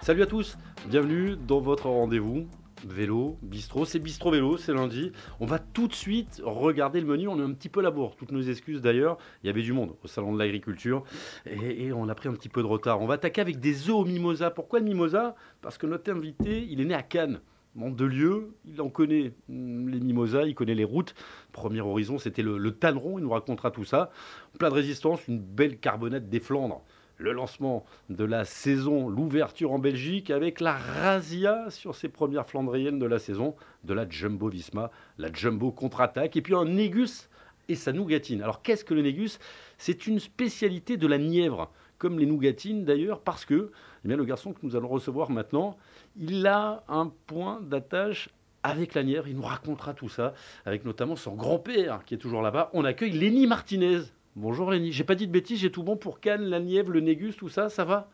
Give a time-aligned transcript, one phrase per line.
[0.00, 2.46] Salut à tous, bienvenue dans votre rendez-vous
[2.84, 3.84] vélo, bistrot.
[3.84, 5.12] C'est bistrot vélo, c'est lundi.
[5.40, 7.28] On va tout de suite regarder le menu.
[7.28, 8.16] On est un petit peu à la bourre.
[8.16, 9.18] Toutes nos excuses d'ailleurs.
[9.42, 11.04] Il y avait du monde au salon de l'agriculture
[11.46, 13.00] et, on a pris un petit peu de retard.
[13.00, 14.50] On va attaquer avec des œufs au mimosa.
[14.50, 15.34] Pourquoi le mimosa?
[15.60, 17.40] Parce que notre invité, il est né à Cannes.
[17.80, 21.14] En deux lieux, il en connaît hmm, les mimosas, il connaît les routes.
[21.52, 24.10] Premier horizon, c'était le, Tanneron, il nous racontera tout ça.
[24.58, 26.84] Plein de résistance, une belle carbonate des Flandres
[27.22, 32.98] le lancement de la saison, l'ouverture en Belgique avec la razzia sur ses premières Flandriennes
[32.98, 33.54] de la saison
[33.84, 37.30] de la Jumbo Visma, la Jumbo contre-attaque et puis un Négus
[37.68, 38.42] et sa nougatine.
[38.42, 39.38] Alors qu'est-ce que le Négus
[39.78, 43.70] C'est une spécialité de la Nièvre, comme les nougatines d'ailleurs, parce que
[44.04, 45.76] eh bien, le garçon que nous allons recevoir maintenant,
[46.16, 48.30] il a un point d'attache
[48.64, 49.28] avec la Nièvre.
[49.28, 50.34] Il nous racontera tout ça,
[50.64, 52.70] avec notamment son grand-père qui est toujours là-bas.
[52.72, 54.00] On accueille Lenny Martinez.
[54.34, 57.00] Bonjour Lenny, j'ai pas dit de bêtises, j'ai tout bon pour Cannes, la Nièvre, le
[57.00, 58.08] Négus, tout ça, ça va?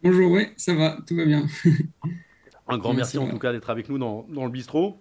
[0.00, 1.44] Bonjour, oui, ça va, tout va bien.
[2.68, 4.96] Un grand merci, en tout cas d'être avec nous dans, dans le bistrot.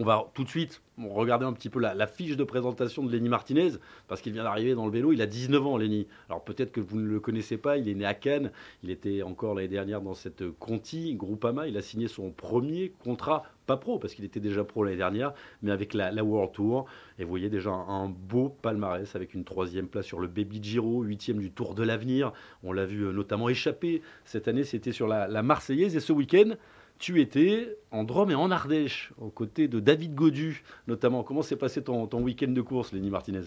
[0.00, 3.28] On va tout de suite regarder un petit peu la, fiche de présentation de Lenny
[3.28, 3.72] Martinez,
[4.08, 5.12] parce qu'il vient d'arriver dans le vélo.
[5.12, 6.06] Il a 19 ans, Lenny.
[6.28, 8.52] Alors peut-être que vous ne le connaissez pas, il est né à Cannes.
[8.82, 11.66] Il était encore l'année dernière dans cette Conti, Groupama.
[11.66, 15.32] Il a signé son premier contrat, pas pro, parce qu'il était déjà pro l'année dernière,
[15.62, 16.86] mais avec la, World Tour.
[17.18, 21.02] Et vous voyez déjà un, beau palmarès avec une troisième place sur le Baby Giro,
[21.02, 22.32] huitième du Tour de l'Avenir.
[22.62, 25.96] On l'a vu euh, notamment échapper cette année, c'était sur la, la Marseillaise.
[25.96, 26.54] Et ce week-end,
[26.98, 31.22] tu étais en Drôme et en Ardèche, aux côtés de David Godu, notamment.
[31.22, 33.42] Comment s'est passé ton, week-end de course, Lenny Martinez?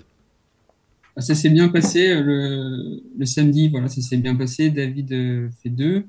[1.15, 4.69] Ah, Ça s'est bien passé le, samedi, voilà, ça s'est bien passé.
[4.69, 6.05] David euh, fait deux.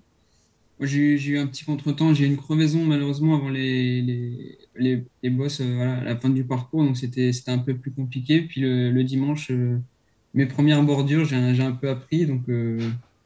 [0.81, 4.01] J'ai eu un petit contretemps, j'ai eu une crevaison malheureusement avant les,
[4.77, 8.43] les, les, bosses euh, à la fin du parcours, donc c'était un peu plus compliqué.
[8.43, 9.79] Puis le, dimanche, euh,
[10.35, 12.43] mes premières bordures, j'ai un, peu appris, donc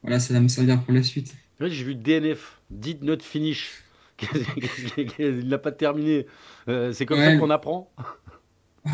[0.02, 1.34] voilà, ça va me servir pour la suite.
[1.60, 3.81] j'ai vu DNF, Did Not Finish.
[5.18, 6.26] il n'a pas terminé.
[6.68, 7.90] Euh, c'est comme ça qu'on apprend.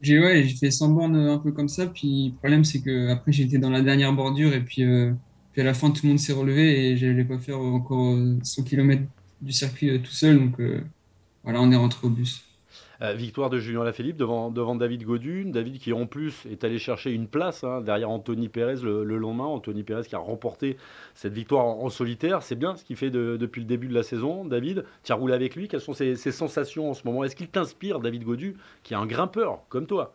[0.00, 1.86] J'ai ouais, fait 100 bornes un peu comme ça.
[1.86, 5.12] Puis le problème, c'est que après j'étais dans la dernière bordure et puis, euh,
[5.52, 8.16] puis à la fin, tout le monde s'est relevé et je n'allais pas faire encore
[8.42, 9.02] 100 km
[9.40, 10.38] du circuit euh, tout seul.
[10.38, 10.60] Donc
[11.44, 12.44] voilà, on est rentré au bus.
[13.02, 15.50] Euh, victoire de Julien Lafilippe devant, David Godune.
[15.50, 19.46] David qui en plus est allé chercher une place hein, derrière Anthony Pérez le, lendemain.
[19.46, 20.76] Anthony Pérez qui a remporté
[21.16, 22.44] cette victoire en, solitaire.
[22.44, 24.44] C'est bien ce qu'il fait depuis le début de la saison.
[24.44, 25.66] David, tu as roulé avec lui.
[25.66, 27.24] Quelles sont ses, sensations en ce moment?
[27.24, 30.14] Est-ce qu'il t'inspire, David Godu, qui est un grimpeur comme toi?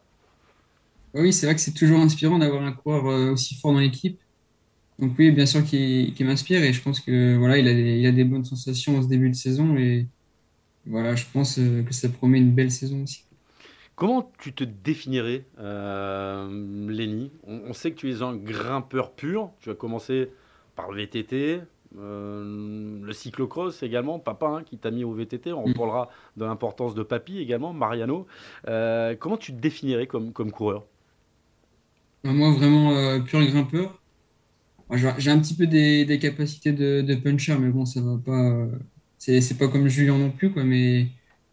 [1.13, 4.17] Oui, c'est vrai que c'est toujours inspirant d'avoir un coureur euh, aussi fort dans l'équipe.
[4.99, 8.05] Donc oui, bien sûr qu'il m'inspire et je pense que voilà, il a, des, il
[8.05, 10.07] a des bonnes sensations en ce début de saison et
[10.87, 13.27] voilà, je pense euh, que ça promet une belle saison aussi.
[13.97, 17.31] Comment tu te définirais, euh, Lenny?
[17.47, 19.49] On, sait que tu es un grimpeur pur.
[19.59, 20.29] Tu as commencé
[20.75, 21.61] par le VTT,
[21.97, 25.51] euh, le cyclocross également, papa hein, qui t'a mis au VTT.
[25.51, 25.71] On mm.
[25.71, 28.27] reparlera de l'importance de papy également, Mariano.
[28.67, 30.85] Euh, comment tu te définirais comme, comme coureur?
[32.23, 33.99] Moi, vraiment pur grimpeur.
[34.91, 38.67] J'ai un petit peu des, des capacités de, de, puncher, mais bon, ça va pas
[39.17, 41.07] c'est pas comme Julien non plus, quoi, mais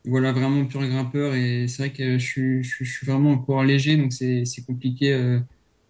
[0.06, 1.34] voilà, vraiment pur grimpeur.
[1.34, 5.40] Et c'est vrai que je suis, je, suis vraiment encore léger, donc c'est compliqué euh,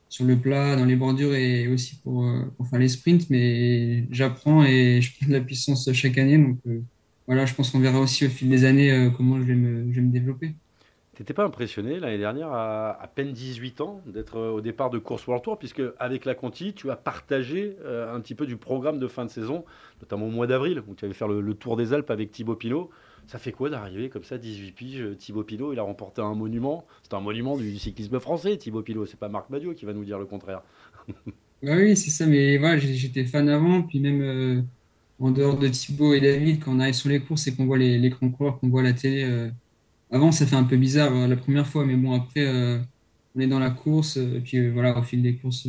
[0.08, 3.28] sur le plat, dans les bordures et aussi pour, euh, pour faire les sprints.
[3.30, 6.38] Mais j'apprends et je prends de la puissance chaque année.
[6.38, 6.82] Donc euh,
[7.26, 9.96] voilà, je pense qu'on verra aussi au fil des années comment je vais me, je
[9.96, 10.54] vais me développer.
[11.14, 15.44] T'étais pas impressionné l'année dernière, à, peine 18 ans, d'être au départ de course World
[15.44, 19.24] Tour, puisque avec la Conti, tu as partagé un petit peu du programme de fin
[19.24, 19.64] de saison,
[20.00, 22.90] notamment au mois d'avril, où tu allais faire le, Tour des Alpes avec Thibaut Pinot.
[23.26, 26.86] Ça fait quoi d'arriver comme ça, 18 piges, Thibaut Pinot, il a remporté un monument.
[27.02, 29.06] C'est un monument du cyclisme français, Thibaut Pinot.
[29.06, 30.62] C'est pas Marc Madiot qui va nous dire le contraire.
[31.62, 34.62] oui, c'est ça, mais voilà, j'étais fan avant, puis même euh,
[35.20, 37.78] en dehors de Thibaut et David, quand on arrive sur les courses et qu'on voit
[37.78, 39.24] les, les qu'on voit la télé.
[39.24, 39.50] Euh,
[40.14, 42.78] avant, ça fait un peu bizarre euh, la première fois, mais bon, après, euh,
[43.34, 45.66] on est dans la course, et puis euh, voilà, au fil des courses,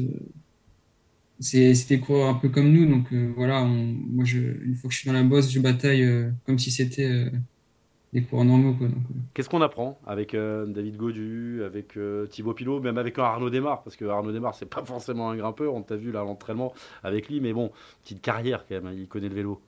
[1.40, 5.00] c'est des coureurs un peu comme nous, donc voilà, moi, je, une fois que je
[5.00, 6.08] suis dans la bosse, je bataille
[6.46, 7.32] comme si c'était
[8.14, 8.78] des coureurs normaux.
[9.34, 11.98] Qu'est-ce qu'on apprend avec David Godu, avec
[12.30, 15.74] Thibaut Pilot, même avec Arnaud Desmar Parce que Arnaud Desmar, c'est pas forcément un grimpeur,
[15.74, 17.72] on t'a vu là l'entraînement avec lui, mais bon,
[18.04, 19.62] petite carrière quand même, il connaît le vélo.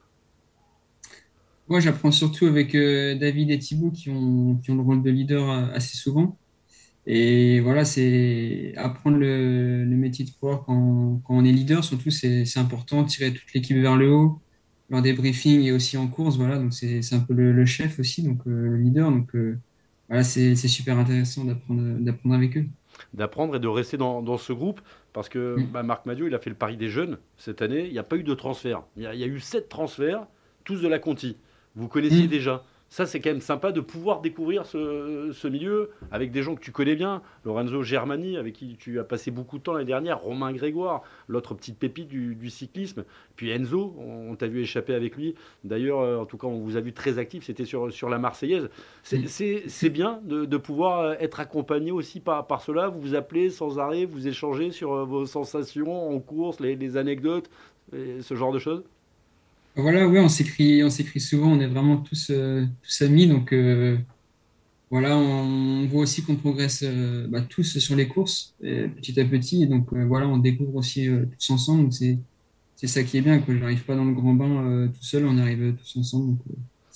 [1.69, 5.09] Moi, j'apprends surtout avec euh, David et Thibaut qui ont, qui ont le rôle de
[5.09, 6.37] leader euh, assez souvent.
[7.05, 12.11] Et voilà, c'est apprendre le, le, métier de coureur quand, quand, on est leader, surtout,
[12.11, 14.41] c'est important, tirer toute l'équipe vers le haut
[14.89, 16.37] lors des briefings et aussi en course.
[16.37, 19.09] Voilà, donc c'est un peu le, chef aussi, donc euh, le leader.
[19.11, 19.35] Donc
[20.09, 22.65] voilà, c'est super intéressant d'apprendre avec eux.
[23.13, 24.81] D'apprendre et de rester dans, dans ce groupe
[25.13, 25.71] parce que Mm.
[25.71, 27.85] bah, Marc Madiot, il a fait le pari des jeunes cette année.
[27.87, 28.83] Il n'y a pas eu de transfert.
[28.95, 30.27] Il y, a, il y a eu sept transferts,
[30.63, 31.37] tous de la Conti.
[31.77, 32.29] Vous connaissiez Mm.
[32.29, 32.63] déjà.
[32.89, 36.61] Ça, c'est quand même sympa de pouvoir découvrir ce, ce milieu avec des gens que
[36.61, 37.21] tu connais bien.
[37.43, 40.21] Lorenzo Germani, avec qui tu as passé beaucoup de temps l'année dernière.
[40.21, 43.03] Romain Grégoire, l'autre petite pépite du, du cyclisme.
[43.35, 45.35] Puis Enzo, on, on t'a vu échapper avec lui.
[45.65, 47.43] D'ailleurs, euh, en tout cas, on vous a vu très actif.
[47.43, 48.69] C'était sur, sur la Marseillaise.
[49.03, 49.67] C'est Mm.
[49.67, 52.87] c'est bien de, de pouvoir euh, être accompagné aussi par, par cela.
[52.87, 56.95] Vous vous appelez sans arrêt, vous échangez sur euh, vos sensations en course, les, les
[56.95, 57.49] anecdotes,
[57.91, 58.83] ce genre de choses.
[59.77, 63.53] Voilà, oui, on s'écrit, on s'écrit souvent, on est vraiment tous, euh, tous amis, donc
[63.53, 63.95] euh,
[64.89, 69.61] voilà, on, voit aussi qu'on progresse euh, bah, tous sur les courses, petit à petit,
[69.61, 71.07] et donc voilà, on découvre aussi
[71.37, 72.17] tous ensemble, c'est,
[72.75, 73.53] c'est ça qui est bien, quoi.
[73.53, 76.39] Je n'arrive pas dans le grand bain tout seul, on arrive tous ensemble, donc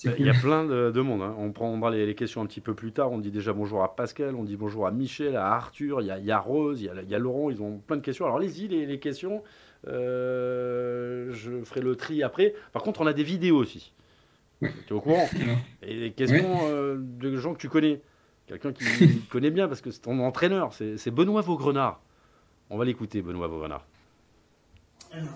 [0.04, 1.22] Ben, Il y a plein de, de monde.
[1.22, 1.34] hein.
[1.38, 3.12] On prendra les, les questions un petit peu plus tard.
[3.12, 6.10] On dit déjà bonjour à Pascal, on dit bonjour à Michel, à Arthur, il y
[6.10, 7.96] a, il y a Rose, il y a, il y a Laurent, ils ont plein
[7.96, 8.24] de questions.
[8.24, 9.42] Alors allez-y, les, les questions.
[9.88, 12.54] Euh, je ferai le tri après.
[12.72, 13.92] Par contre, on a des vidéos aussi.
[14.60, 14.70] Ouais.
[14.86, 15.28] Tu es au courant
[15.82, 18.00] Et des questions euh, de gens que tu connais.
[18.46, 18.84] Quelqu'un qui
[19.30, 20.72] connaît bien parce que c'est ton entraîneur.
[20.72, 22.00] C'est Benoît Vaugrenard.
[22.70, 23.84] On va l'écouter, Benoît Vaugrenard.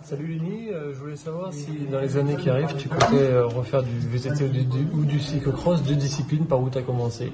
[0.05, 3.47] Salut Lenny, Euh, je voulais savoir si dans les années qui arrivent tu comptais euh,
[3.47, 6.83] refaire du VTT ou du, du- ou du cyclocross, deux disciplines par où tu as
[6.83, 7.31] commencé?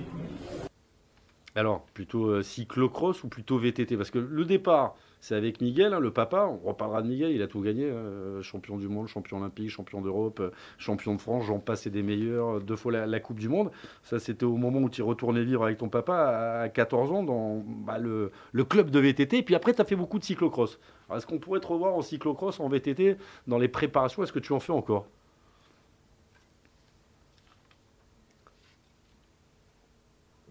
[1.55, 6.01] Alors, plutôt euh, cyclocross ou plutôt VTT Parce que le départ, c'est avec Miguel, hein,
[6.01, 6.47] le papa.
[6.47, 7.85] On reparlera de Miguel, il a tout gagné.
[7.85, 12.03] euh, champion du monde, champion olympique, champion d'Europe, euh, champion de France, j'en passe des
[12.03, 13.71] meilleurs, deux fois la, Coupe du Monde.
[14.03, 17.63] Ça, c'était au moment où tu retournais vivre avec ton papa à 14 ans dans
[17.67, 19.43] bah, le, le club de VTT.
[19.43, 20.79] Puis après, tu as fait beaucoup de cyclocross.
[21.15, 23.17] Est-ce qu'on pourrait te revoir en cyclocross, en VTT,
[23.47, 24.23] dans les préparations?
[24.23, 25.07] Est-ce que tu en fais encore?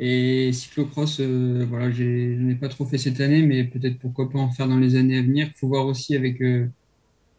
[0.03, 4.39] Et cyclocross, euh, voilà, je n'ai pas trop fait cette année, mais peut-être pourquoi pas
[4.39, 5.47] en faire dans les années à venir.
[5.47, 6.67] Il faut voir aussi avec euh,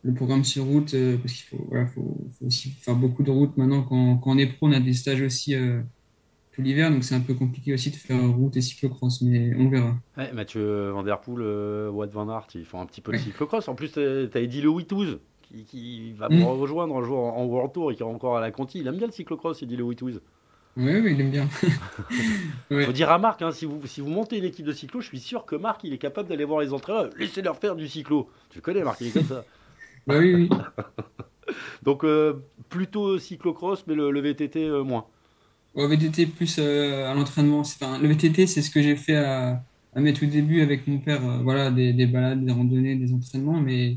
[0.03, 3.33] le programme sur route, euh, parce qu'il faut, voilà, faut, faut aussi faire beaucoup de
[3.33, 3.83] route maintenant.
[3.83, 5.83] Quand, quand on est pro, on a des stages aussi euh,
[6.53, 9.69] tout l'hiver, donc c'est un peu compliqué aussi de faire route et cyclocross, mais on
[9.69, 9.97] verra.
[10.17, 13.23] Ouais, Mathieu Van Der Poel, Wout Van Aert, ils font un petit peu de Ouais.
[13.25, 13.67] cyclocross.
[13.67, 16.37] En plus, tu as Eddie Le Witouz qui, qui va Mm.
[16.37, 18.79] me rejoindre un jour en, World Tour et qui est encore à la Conti.
[18.79, 20.21] Il aime bien le cyclocross, Eddie Le Witouz.
[20.77, 21.49] Oui, oui, il aime bien.
[22.71, 22.87] Ouais.
[22.87, 25.07] faut dire à Marc, hein, si, vous, si vous montez une équipe de cyclo, je
[25.07, 27.11] suis sûr que Marc, il est capable d'aller voir les entraîneurs.
[27.17, 28.31] Laissez-leur faire du cyclo.
[28.51, 29.47] Tu connais, Marc, il est comme ça.
[30.07, 30.49] Bah oui, oui.
[31.83, 32.35] Donc, euh,
[32.69, 35.07] plutôt cyclocross, mais le, le VTT euh, moins.
[35.75, 37.61] Au VTT plus euh, à l'entraînement.
[37.61, 39.65] Enfin, le VTT, c'est ce que j'ai fait à,
[39.95, 41.25] à mes tout débuts avec mon père.
[41.27, 43.97] euh, voilà, des, des balades, des randonnées, des entraînements, mais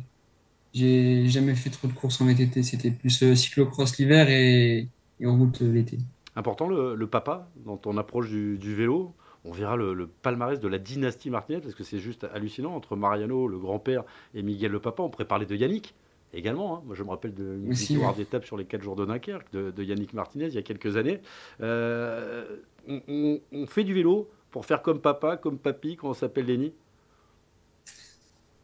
[0.74, 2.64] j'ai jamais fait trop de courses en VTT.
[2.64, 4.90] C'était plus cyclocross l'hiver et,
[5.20, 6.00] et en route l'été.
[6.36, 9.14] Important, le, le papa, dans ton approche du, du vélo.
[9.46, 12.76] On verra le, le palmarès de la dynastie Martinez, parce que c'est juste hallucinant.
[12.76, 14.04] Entre Mariano, le grand-père,
[14.34, 15.96] et Miguel le papa, on pourrait parler de Yannick
[16.34, 16.78] également.
[16.78, 16.82] hein.
[16.86, 17.34] Moi, je me rappelle
[17.70, 18.16] victoire ouais.
[18.16, 20.98] d'étape sur les 4 jours de Dunkerque de, de Yannick Martinez il y a quelques
[20.98, 21.22] années.
[21.62, 22.58] Euh,
[22.88, 26.46] on, on- on fait du vélo pour faire comme papa, comme papy, quand on s'appelle
[26.48, 26.74] Lenny.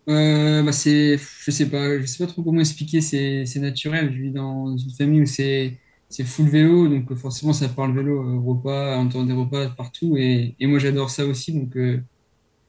[0.09, 3.01] Euh, bah c'est, je sais pas, je sais pas trop comment expliquer.
[3.01, 4.12] C'est, c'est naturel.
[4.13, 5.79] Je vis dans une famille où c'est,
[6.11, 9.69] c'est full vélo, donc euh, forcément ça parle vélo, euh, repas, on entend des repas
[9.69, 11.53] partout, et, et moi j'adore ça aussi.
[11.53, 12.00] Donc euh,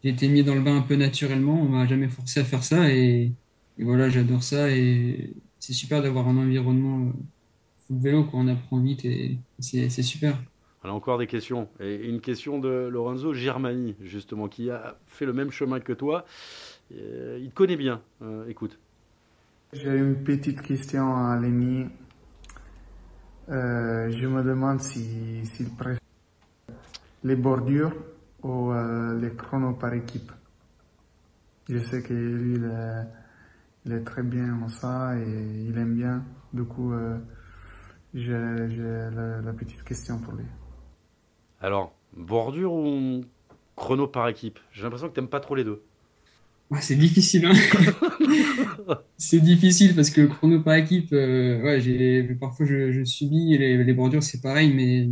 [0.03, 1.61] j'ai été mis dans le bain un peu naturellement.
[1.61, 3.33] On m'a jamais forcé à faire ça, et,
[3.79, 7.13] et voilà, j'adore ça, et c'est super d'avoir un environnement euh,
[7.87, 8.41] full vélo, quoi.
[8.41, 10.41] On apprend vite, et c'est, c'est super.
[10.85, 11.69] On a encore des questions.
[11.79, 16.25] Et une question de Lorenzo Germani, justement, qui a fait le même chemin que toi.
[16.91, 18.03] Il te connaît bien.
[18.21, 18.79] Euh, écoute.
[19.73, 21.87] J'ai une petite question à Lenny.
[23.49, 25.99] Euh, je me demande si- s'il préfère
[27.25, 27.93] les bordures
[28.43, 30.31] ou euh, les chronos par équipe.
[31.69, 36.25] Je sais que lui, il est, très bien en ça et il aime bien.
[36.53, 37.19] Du coup, euh,
[38.15, 40.47] j'ai la, la petite question pour lui.
[41.61, 43.25] Alors, bordure ou
[43.77, 44.59] chrono par équipe?
[44.73, 45.83] J'ai l'impression que tu n'aimes pas trop les deux.
[46.73, 47.53] Ouais, c'est difficile, hein.
[49.19, 53.57] C'est difficile parce que le chrono par équipe, euh, ouais, j'ai, parfois je, je subis,
[53.59, 55.09] les, les bordures c'est pareil, mais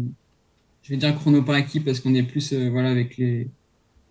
[0.83, 3.53] je vais dire chrono par équipe parce qu'on est plus euh, voilà, avec les,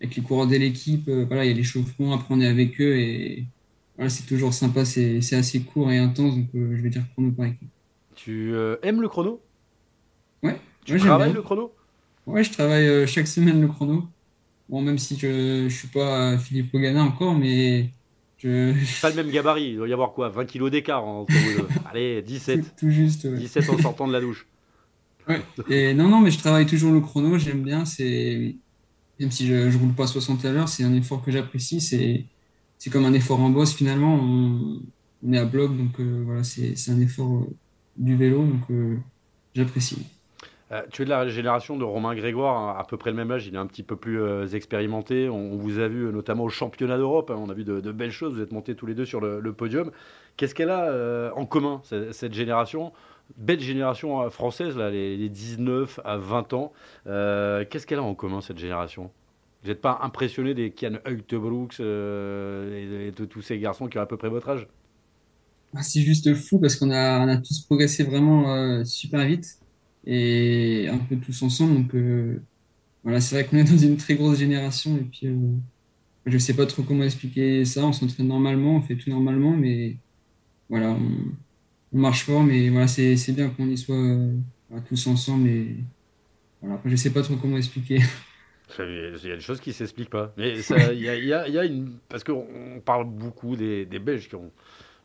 [0.01, 2.81] avec les coureurs de l'équipe, euh, voilà, il y a l'échauffement, après on est avec
[2.81, 3.49] eux et
[3.97, 7.31] voilà, c'est toujours sympa, c'est, c'est assez court et intense, donc je vais dire chrono
[7.33, 7.71] par équipe.
[8.15, 8.53] Tu
[8.83, 9.47] aimes le chrono?
[10.43, 11.73] Ouais, Tu ouais, travailles le chrono?
[12.25, 14.07] Ouais, je travaille chaque semaine le chrono.
[14.69, 17.89] Bon, même si je, je suis pas Philippe Ogana encore, mais
[18.37, 19.71] je, Pas le même gabarit.
[19.71, 21.67] Il doit y avoir quoi 20 kilos d'écart entre vous deux.
[21.91, 22.75] Allez, tout, 17.
[22.77, 23.25] tout juste.
[23.25, 23.37] ouais.
[23.37, 24.47] 17 en sortant de la douche.
[25.27, 25.41] Ouais.
[25.69, 27.85] Et non, non, mais je travaille toujours le chrono, j'aime bien.
[27.85, 28.55] C'est
[29.19, 31.81] même si je, je roule pas 60 à l'heure, c'est un effort que j'apprécie.
[31.81, 32.25] C'est
[32.77, 34.15] c'est comme un effort en boss finalement.
[34.15, 34.81] On,
[35.23, 37.55] on est à bloc, donc euh, voilà, c'est c'est un effort euh,
[37.97, 38.97] du vélo, donc euh,
[39.53, 39.97] j'apprécie.
[40.71, 43.31] Euh, tu es de la génération de Romain Grégoire, à, à peu près le même
[43.31, 45.27] âge, il est un petit peu plus euh, expérimenté.
[45.27, 48.11] On, vous a vu euh, notamment au championnat d'Europe, hein, on a vu de, belles
[48.11, 49.91] choses, vous êtes montés tous les deux sur le, podium.
[50.37, 52.93] Qu'est-ce qu'elle a en commun, cette, génération?
[53.37, 56.71] Belle génération française, là, les, les 19 à 20 ans.
[57.05, 59.11] Qu'est-ce qu'elle a en commun, cette génération?
[59.61, 60.99] Vous n'êtes pas impressionné des Kian
[61.31, 64.67] Brooks euh, et, et de tous ces garçons qui ont à peu près votre âge?
[65.75, 69.59] Ah, C'est juste fou parce qu'on a, tous progressé vraiment super vite
[70.05, 71.75] et un peu tous ensemble.
[71.75, 71.93] Donc
[73.03, 75.35] voilà, c'est vrai qu'on est dans une très grosse génération et puis euh,
[76.25, 77.85] je sais pas trop comment expliquer ça.
[77.85, 79.95] On s'entraîne normalement, on fait tout normalement, mais
[80.69, 84.35] voilà, on, marche fort, mais voilà, c'est c'est bien qu'on y soit euh,
[84.87, 85.77] tous ensemble et
[86.61, 86.79] voilà.
[86.85, 87.99] Je sais pas trop comment expliquer.
[88.77, 90.31] Il y a des choses qui ne s'expliquent pas.
[90.37, 91.97] Mais il y y y a une.
[92.07, 94.51] Parce qu'on parle beaucoup des, des Belges qui ont.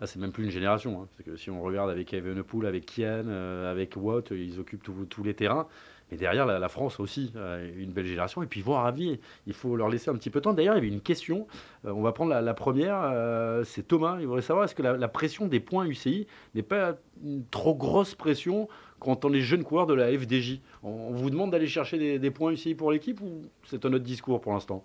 [0.05, 1.01] Là, c'est même plus une génération.
[1.01, 1.09] hein.
[1.17, 5.23] Parce que si on regarde avec Evenepoel, avec Kian, euh, avec Watt, ils occupent tous
[5.25, 5.67] les terrains.
[6.11, 8.43] Mais derrière, la, France aussi, euh, une belle génération.
[8.43, 10.53] Et puis, voir Ravi, il faut leur laisser un petit peu de temps.
[10.53, 11.47] D'ailleurs, il y avait une question.
[11.87, 13.63] Euh, on va prendre la, première.
[13.65, 14.19] c'est Thomas.
[14.21, 18.15] Il voudrait savoir est-ce que la, pression des points UCI n'est pas une trop grosse
[18.15, 18.69] pression
[19.01, 22.53] quand on est jeune coureur de la FDJ On, vous demande d'aller chercher des, points
[22.53, 24.85] UCI pour l'équipe ou c'est un autre discours pour l'instant?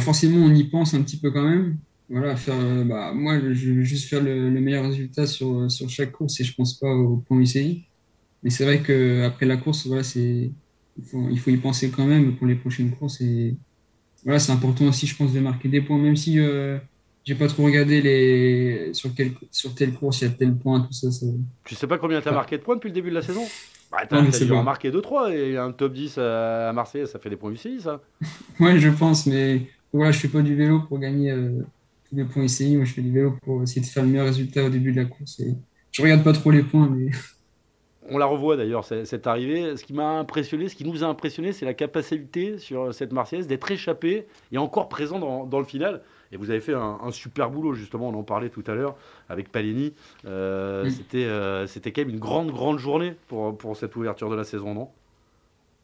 [0.00, 1.76] Forcément, on y pense un petit peu quand même.
[2.08, 6.12] Voilà, faire, bah, moi, je veux juste faire le, le meilleur résultat sur, sur chaque
[6.12, 7.84] course et je pense pas au point UCI.
[8.42, 10.50] Mais c'est vrai que après la course, voilà, c'est,
[10.98, 13.56] il faut, il faut y penser quand même pour les prochaines courses et
[14.24, 16.78] voilà, c'est important aussi, je pense, de marquer des points, même si euh,
[17.24, 20.80] j'ai pas trop regardé les sur quel, sur telle course il y a tel point,
[20.80, 21.10] tout ça.
[21.12, 21.26] ça...
[21.64, 22.34] Tu sais pas combien tu as Ah.
[22.34, 23.44] marqué de points depuis le début de la saison?
[23.90, 27.30] Bah, Non, T'as mais t'as marquer 2-3 et un top 10 à Marseille, ça fait
[27.30, 28.00] des points UCI ça.
[28.60, 31.62] Ouais, je pense, mais voilà, je fais pas du vélo pour gagner euh,
[32.08, 32.76] tous les points UCI.
[32.76, 35.00] Moi, je fais du vélo pour essayer de faire le meilleur résultat au début de
[35.00, 35.40] la course.
[35.40, 35.54] Et
[35.92, 37.10] je regarde pas trop les points, mais
[38.08, 39.76] On la revoit d'ailleurs, cette arrivée.
[39.76, 43.46] Ce qui m'a impressionné, ce qui nous a impressionné, c'est la capacité sur cette Marseillaise
[43.46, 46.02] d'être échappé et encore présent dans, dans le final.
[46.32, 48.96] Et vous avez fait un, un super boulot, justement, on en parlait tout à l'heure
[49.28, 49.92] avec Palini.
[50.24, 50.88] Euh.
[50.88, 54.44] C'était euh, c'était quand même une grande, grande journée pour, pour cette ouverture de la
[54.44, 54.88] saison, non?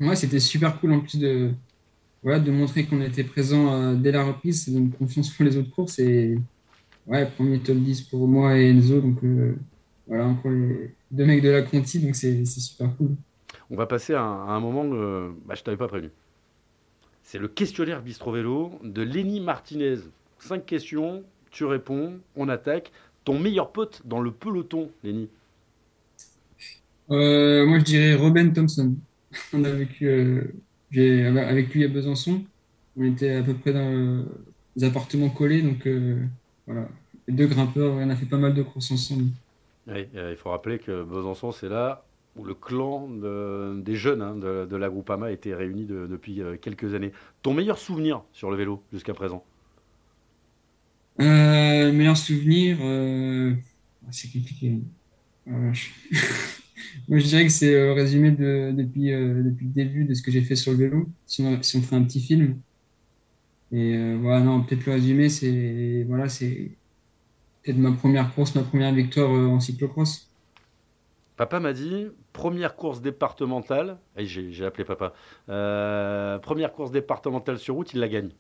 [0.01, 1.51] Moi, c'était super cool en plus de,
[2.23, 4.65] voilà, de montrer qu'on était présent euh, dès la reprise.
[4.65, 5.99] Ça donne confiance pour les autres courses.
[5.99, 6.39] Et
[7.07, 9.01] ouais, premier top 10 pour moi et Enzo.
[9.01, 9.57] Donc euh,
[10.07, 11.99] voilà, encore les deux mecs de la Conti.
[11.99, 13.11] Donc c'est c'est super cool.
[13.71, 16.11] On va passer à un, moment que bah, je t'avais pas prévenu.
[17.23, 19.97] C'est le questionnaire Bistro Vélo de Lenny Martinez.
[20.39, 22.93] Cinq questions, tu réponds, on attaque.
[23.25, 25.29] Ton meilleur pote dans le peloton, Lenny?
[27.11, 28.95] Euh, moi, je dirais Robin Thompson.
[29.53, 30.45] On a vécu euh,
[30.99, 32.45] avec lui à Besançon.
[32.97, 34.25] On était à peu près dans
[34.77, 35.63] les appartements collés.
[35.63, 36.25] Donc euh,
[36.67, 36.89] voilà,
[37.29, 39.27] les deux grimpeurs, on a fait pas mal de courses ensemble.
[39.87, 42.05] Oui, euh, il faut rappeler que Besançon, c'est là
[42.37, 46.41] où le clan de- des jeunes hein, de, de la Groupama était réuni de- depuis
[46.41, 47.13] euh, quelques années.
[47.43, 49.45] Ton meilleur souvenir sur le vélo jusqu'à présent?
[51.21, 53.55] Euh, meilleur souvenir, euh,
[54.11, 54.81] c'est compliqué.
[55.49, 55.73] Ah.
[57.09, 60.23] Moi, je dirais que c'est le résumé de, depuis, euh, depuis le début de ce
[60.23, 62.61] que j'ai fait sur le vélo, si on, si on fait un petit film.
[63.73, 66.79] Et euh, voilà, non, peut-être le résumé, c'est voilà, c'est
[67.63, 70.33] peut-être ma première course, ma première victoire euh, en cyclocross.
[71.37, 75.13] Papa m'a dit, première course départementale, et j'ai j'ai appelé papa,
[75.49, 78.33] Euh, première course départementale sur route, il la gagne.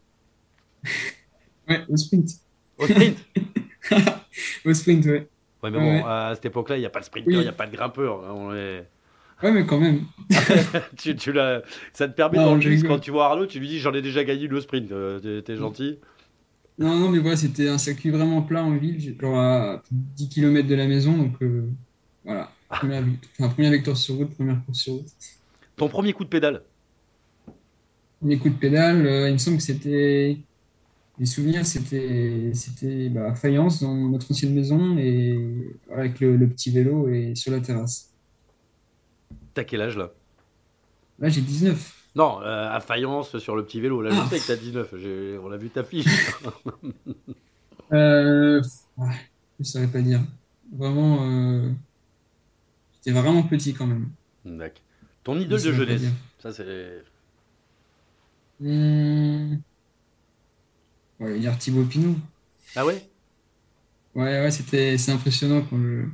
[1.68, 2.28] Ouais, au sprint.
[2.78, 3.18] Au sprint
[4.64, 5.28] Au sprint, ouais.
[5.62, 6.02] Ouais, mais bon, Ouais.
[6.04, 7.42] à cette époque-là, il n'y a pas de sprinter, il Oui.
[7.44, 8.24] n'y a pas de grimpeur.
[8.24, 8.84] hein, on est-
[9.42, 10.02] Ouais, mais quand même.
[10.96, 11.32] tu, tu
[11.92, 14.00] ça te permet Non, dans le quand tu vois Arnaud, tu lui dis j'en ai
[14.02, 14.92] déjà gagné le sprint.
[14.92, 15.98] Euh, T'es t'es gentil.
[16.78, 20.66] Non, non, mais voilà, c'était un circuit vraiment plat en ville, genre à 10 km
[20.68, 21.16] de la maison.
[21.16, 21.68] Donc euh,
[22.24, 23.02] voilà, première,
[23.38, 25.06] enfin, première victoire sur route, première course sur route.
[25.76, 26.62] Ton premier coup de pédale?
[28.20, 30.38] Premier coup de pédale, euh, il me semble que c'était.
[31.22, 35.38] Les souvenirs, c'était c'était bah, à Fayence, dans notre ancienne maison, et
[35.94, 38.10] avec le, le petit vélo et sur la terrasse.
[39.54, 40.10] T'as quel âge là?
[41.20, 42.08] Là, j'ai 19.
[42.16, 44.02] Non, euh, à Fayence sur le petit vélo.
[44.02, 44.26] Là, je Ah.
[44.30, 44.96] sais que t'as 19.
[44.98, 46.06] j'ai- On a vu ta fiche.
[47.92, 48.60] Euh,
[48.96, 49.06] ouais,
[49.58, 50.22] je ne saurais pas dire.
[50.74, 51.70] Vraiment, euh,
[52.94, 54.08] j'étais vraiment petit quand même.
[54.46, 54.82] D'accord.
[55.22, 56.02] Ton Je idole de jeunesse.
[56.40, 57.04] Ça, c'est.
[58.60, 59.56] Hmm.
[61.22, 62.16] Ouais, je vais dire Thibaut Pinot.
[62.74, 63.02] Ah ouais?
[64.14, 66.06] Ouais, ouais, c'était, c'est impressionnant quand je,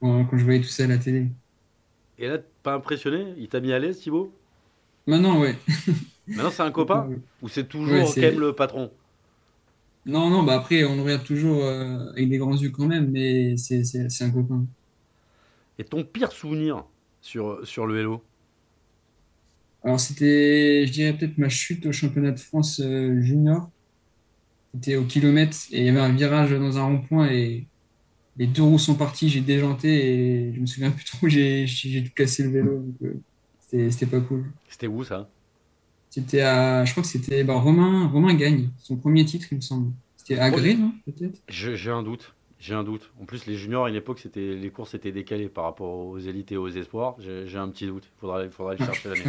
[0.00, 1.30] quand, quand je voyais tout ça à la télé.
[2.18, 3.32] Et là, pas impressionné?
[3.38, 4.38] Il t'a mis à l'aise, Thibaut?
[5.06, 5.56] Maintenant, ouais.
[6.34, 7.10] Maintenant, c'est un copain?
[7.42, 8.92] Ou c'est toujours Ouais, quand c'est- même le patron?
[10.06, 13.10] Non, non, bah après, on le regarde toujours euh, avec des grands yeux quand même,
[13.10, 13.82] mais c'est
[14.22, 14.66] un copain.
[15.78, 16.84] Et ton pire souvenir
[17.22, 18.22] sur, sur le vélo
[19.82, 23.70] Alors, c'était, je dirais peut-être ma chute au championnat de France euh, junior.
[24.76, 27.66] C'était au kilomètre et il y avait un virage dans un rond-point et
[28.36, 32.04] les deux roues sont parties, j'ai déjanté et je me souviens plus trop, j'ai j'ai
[32.04, 32.84] tout cassé le vélo.
[33.02, 34.44] euh, c'était pas cool.
[34.68, 35.30] C'était où ça?
[36.10, 39.60] C'était à, je crois que c'était bah, Romain, Romain Gagne, son premier titre, il me
[39.60, 39.92] semble.
[40.16, 40.92] C'était à Gré, non?
[41.06, 41.40] Peut-être?
[41.48, 42.34] J'ai un doute.
[42.58, 43.10] J'ai un doute.
[43.20, 46.18] En plus, les juniors, à une époque, c'était, les courses étaient décalées par rapport aux
[46.18, 47.16] élites et aux espoirs.
[47.20, 48.04] J'ai un petit doute.
[48.16, 49.22] Il faudra, faudra le Ah, je, chercher l'année.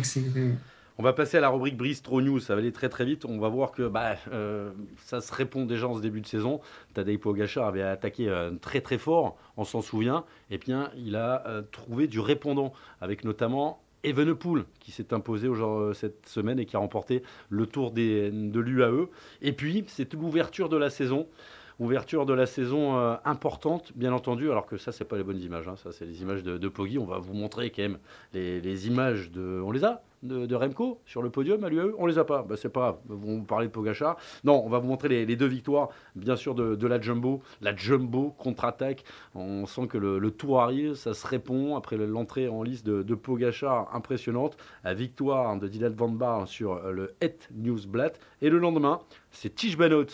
[1.00, 2.40] On va passer à la rubrique Bristro News.
[2.40, 3.24] Ça va aller très très vite.
[3.26, 6.60] On va voir que bah, euh, ça se répond déjà en ce début de saison.
[6.96, 10.26] Tadej Pogacar avait attaqué euh, très très fort, on s'en souvient.
[10.50, 15.48] Et bien, il a euh, trouvé du répondant avec notamment Evenepoel qui s'est imposé
[15.94, 19.08] cette semaine et qui a remporté le tour de l'UAE.
[19.44, 21.28] Et puis, c'est l'ouverture de la saison.
[21.78, 25.68] Ouverture de la saison importante, bien entendu, alors que ça, c'est pas les bonnes images.
[25.68, 25.76] hein.
[25.76, 26.98] Ça, c'est les images de, de Poggi.
[26.98, 28.00] On va vous montrer quand même
[28.34, 29.62] les images de.
[29.64, 32.44] On les a de, Remco sur le podium à l'UAE On les a pas.
[32.44, 33.24] Bah, c'est pas grave.
[33.26, 34.18] On va parler de Pogachar.
[34.44, 37.42] Non, on va vous montrer les, deux victoires, bien sûr, de, la Jumbo.
[37.62, 39.04] La Jumbo contre-attaque.
[39.36, 43.16] On sent que le, tour arrive, ça se répond après l'entrée en liste de, de
[43.16, 44.58] Pogachar impressionnante.
[44.84, 48.14] La victoire de Dylan Van Baar sur le Het Newsblad.
[48.42, 49.00] Et le lendemain,
[49.32, 50.06] c'est Benoît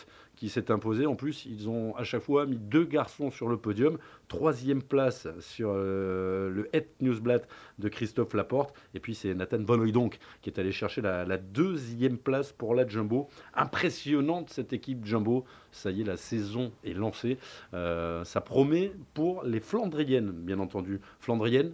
[0.43, 1.05] qui s'est imposé.
[1.05, 3.97] En plus, ils ont à chaque fois mis deux garçons sur le podium.
[4.27, 7.47] Troisième place sur euh, le Het Newsblad
[7.79, 8.75] de Christophe Laporte.
[8.93, 12.85] Et puis c'est Nathan Van Hooydonk qui est allé chercher la, deuxième place pour la
[12.85, 13.29] Jumbo.
[13.53, 15.45] Impressionnante cette équipe Jumbo.
[15.71, 17.38] Ça y est, la saison est lancée.
[17.73, 21.00] Euh, ça promet pour les Flandriennes, bien entendu.
[21.21, 21.71] Flandriennes,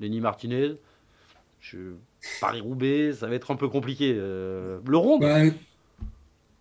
[0.00, 0.76] Lenny Martinez.
[2.40, 4.14] Paris-Roubaix, ça va être un peu compliqué.
[4.16, 5.42] Euh, le Ronde, Bah,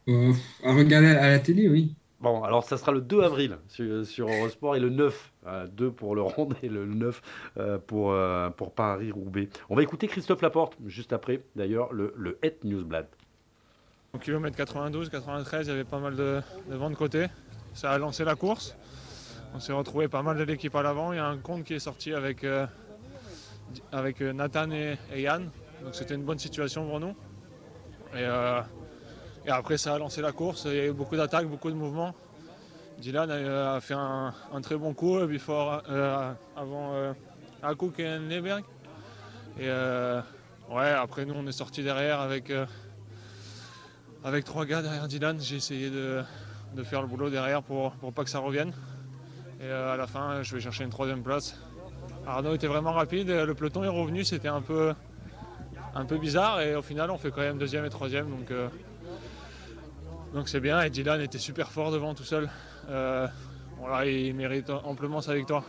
[0.07, 1.95] euh, à regarder à la télé, oui.
[2.21, 5.91] Bon, alors ça sera le 2 avril sur, sur Eurosport et le 9, euh, 2
[5.91, 7.21] pour le Ronde et le 9
[7.57, 9.49] euh, pour, euh, pour Paris-Roubaix.
[9.69, 13.07] On va écouter Christophe Laporte juste après, d'ailleurs, le, le Het Newsblad.
[14.13, 17.27] Au kilomètre 92, 93, il y avait pas mal de, de vent de côté.
[17.73, 18.75] Ça a lancé la course.
[19.53, 21.11] On s'est retrouvé pas mal de l'équipe à l'avant.
[21.11, 22.65] Il y a un compte qui est sorti avec, euh,
[23.91, 25.49] avec euh, Nathan et, et Yann.
[25.83, 27.13] Donc c'était une bonne situation pour nous.
[28.13, 28.61] Et, euh,
[29.45, 30.65] et après ça a lancé la course.
[30.65, 32.13] Il y a eu beaucoup d'attaques, beaucoup de mouvements.
[32.99, 37.13] Dylan a, a fait un, très bon coup before, euh, avant euh,
[37.61, 38.63] Hakouk et Neberg.
[39.59, 40.21] Et euh,
[40.71, 42.49] ouais, après nous on est sorti derrière avec.
[42.49, 42.65] euh,
[44.23, 46.23] avec trois gars derrière Dylan, j'ai essayé de,
[46.75, 48.69] de faire le boulot derrière pour, pour pas que ça revienne.
[49.59, 51.55] Et euh, à la fin, je vais chercher une troisième place.
[52.25, 54.95] Arnaud était vraiment rapide, le peloton est revenu, c'était un peu,
[55.93, 58.67] un peu bizarre et au final on fait quand même deuxième et troisième donc euh,
[60.35, 62.49] donc c'est bien et Dylan était super fort devant tout seul.
[62.89, 63.25] Euh,
[64.05, 65.63] il mérite amplement sa victoire.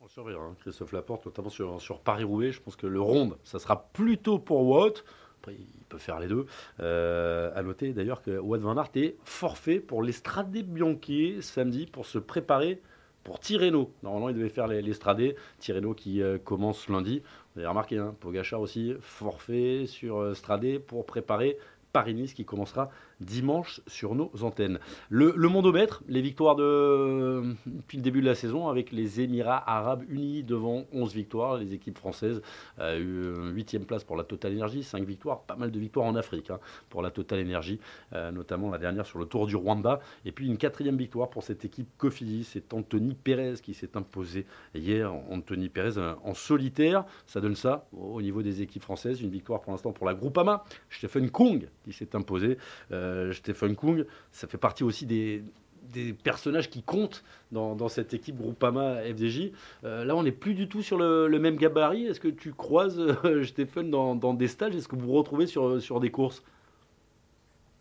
[0.00, 2.52] On surveille hein, Christophe Laporte, notamment sur, Paris-Roubaix.
[2.52, 5.04] Je pense que le Ronde, ça sera plutôt pour Wout.
[5.40, 6.46] Après, il peut faire les deux.
[6.78, 12.18] Euh, noter d'ailleurs que Wout Van Aert est forfait pour l'Estrade Bianchi samedi pour se
[12.18, 12.80] préparer
[13.24, 13.92] pour Tirreno.
[14.04, 15.34] Normalement, il devait faire les- l'Estrade.
[15.58, 17.20] Tirreno qui euh, commence lundi.
[17.54, 21.58] Vous avez remarqué, hein, Pogacar aussi forfait sur euh, Stradé pour préparer
[21.92, 24.78] Paris-Nice qui commencera dimanche sur nos antennes.
[25.08, 29.62] Le, le mondomètre, les victoires de, depuis le début de la saison avec les Émirats
[29.70, 31.56] arabes unis devant 11 victoires.
[31.56, 32.42] Les équipes françaises
[32.78, 36.16] ont eu 8 place pour la Total Energy, 5 victoires, pas mal de victoires en
[36.16, 37.80] Afrique hein, pour la Total Energy,
[38.12, 40.00] euh, notamment la dernière sur le Tour du Rwanda.
[40.24, 44.46] Et puis une quatrième victoire pour cette équipe Cofidis, c'est Anthony Pérez qui s'est imposé
[44.74, 45.12] hier.
[45.30, 49.20] Anthony Pérez euh, en solitaire, ça donne ça au niveau des équipes françaises.
[49.20, 50.64] Une victoire pour l'instant pour la Groupama.
[50.90, 52.58] Stephen Kung qui s'est imposé.
[52.92, 55.42] Euh, Stephen Kung, ça fait partie aussi des,
[55.92, 59.50] des personnages qui comptent dans, dans cette équipe Groupama FDJ.
[59.84, 62.06] Euh, là, on n'est plus du tout sur le, le même gabarit.
[62.06, 64.74] Est-ce que tu croises euh, Stephen dans, dans des stages?
[64.76, 66.42] Est-ce que vous vous retrouvez sur, sur des courses?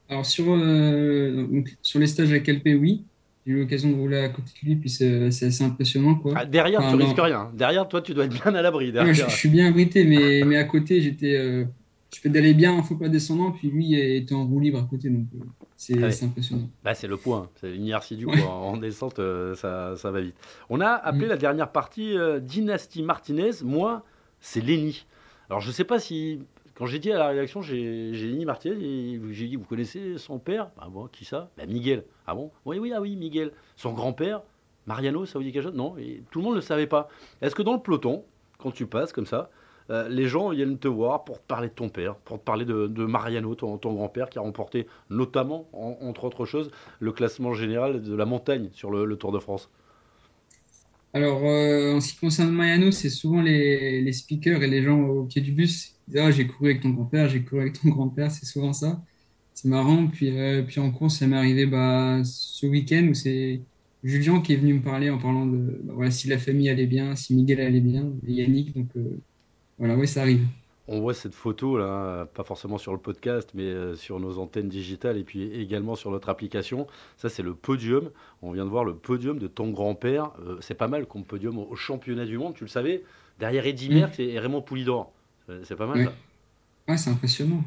[0.10, 3.04] Alors, sur, euh, donc, sur les stages avec LP, oui.
[3.46, 6.34] J'ai eu l'occasion de rouler à côté de lui, puis c'est c'est assez impressionnant, quoi.
[6.36, 7.50] Ah, Derrière, Enfin, tu risques rien.
[7.54, 8.92] Derrière, toi, tu dois être bien à l'abri.
[8.92, 11.64] Ouais, je, je suis bien abrité, mais, mais à côté, j'étais, euh,
[12.16, 15.10] je pédalais bien en faux pas descendant, puis lui était en roue libre à côté,
[15.10, 15.40] donc euh,
[15.76, 16.24] c'est Ah ouais.
[16.24, 16.70] impressionnant.
[16.84, 17.50] Là, c'est le point.
[17.60, 18.42] C'est l'inertie du Ouais.
[18.44, 20.36] En descente, euh, ça, ça va vite.
[20.70, 21.30] On a appelé Mm.
[21.30, 23.52] la dernière partie euh, Dynastie Martinez.
[23.64, 24.04] Moi,
[24.40, 25.06] c'est Lenny.
[25.50, 26.40] Alors, je sais pas si.
[26.76, 30.70] Quand j'ai dit à la rédaction, j'ai Lenny Martinez, j'ai dit Vous connaissez son père?
[30.80, 31.50] Ah bon, qui ça?
[31.58, 32.04] Bah, Miguel.
[32.28, 32.52] Ah bon?
[32.66, 33.52] Oui, oui, ah oui, Miguel.
[33.76, 34.42] Son grand-père
[34.86, 35.74] Mariano, ça vous dit quelque chose?
[35.76, 37.10] Non, et tout le monde ne le savait pas.
[37.42, 38.24] Est-ce que dans le peloton,
[38.60, 39.50] quand tu passes comme ça,
[39.90, 42.66] euh, les gens viennent te voir pour te parler de ton père, pour te parler
[42.66, 48.02] de, Mariano, ton, grand-père, qui a remporté notamment, en- entre autres choses, le classement général
[48.02, 49.70] de la montagne sur le, Tour de France.
[51.14, 55.24] Alors, euh, en ce qui concerne Mariano, c'est souvent les, speakers et les gens au
[55.24, 57.90] pied du bus qui disent, Ah, j'ai couru avec ton grand-père, j'ai couru avec ton
[57.90, 59.02] grand-père, c'est souvent ça.
[59.54, 60.08] C'est marrant.
[60.08, 63.62] Puis, euh, en course, ça m'est arrivé bah, ce week-end où c'est
[64.04, 66.86] Julien qui est venu me parler en parlant de bah, voilà, si la famille allait
[66.86, 68.76] bien, si Miguel allait bien, et Yannick.
[68.76, 68.90] Donc,
[69.78, 70.46] voilà, oui, ça arrive.
[70.90, 74.70] On voit cette photo là, pas forcément sur le podcast, mais euh, sur nos antennes
[74.70, 76.88] digitales et puis également sur notre application.
[77.18, 78.10] Ça, c'est le podium.
[78.42, 80.32] On vient de voir le podium de ton grand-père.
[80.46, 83.04] Euh, c'est pas mal comme podium au championnat du monde, tu le savais.
[83.38, 83.94] Derrière Eddy Mm.
[83.96, 85.12] Merckx et Raymond Poulidor.
[85.50, 86.14] Euh, C'est pas mal ça.
[86.88, 87.62] Ouais, c'est impressionnant.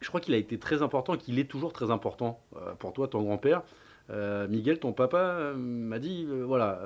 [0.00, 2.40] Je crois qu'il a été très important et qu'il est toujours très important
[2.78, 3.62] pour toi, ton grand-père.
[4.10, 6.80] Euh, Miguel, ton papa, m'a dit euh, voilà,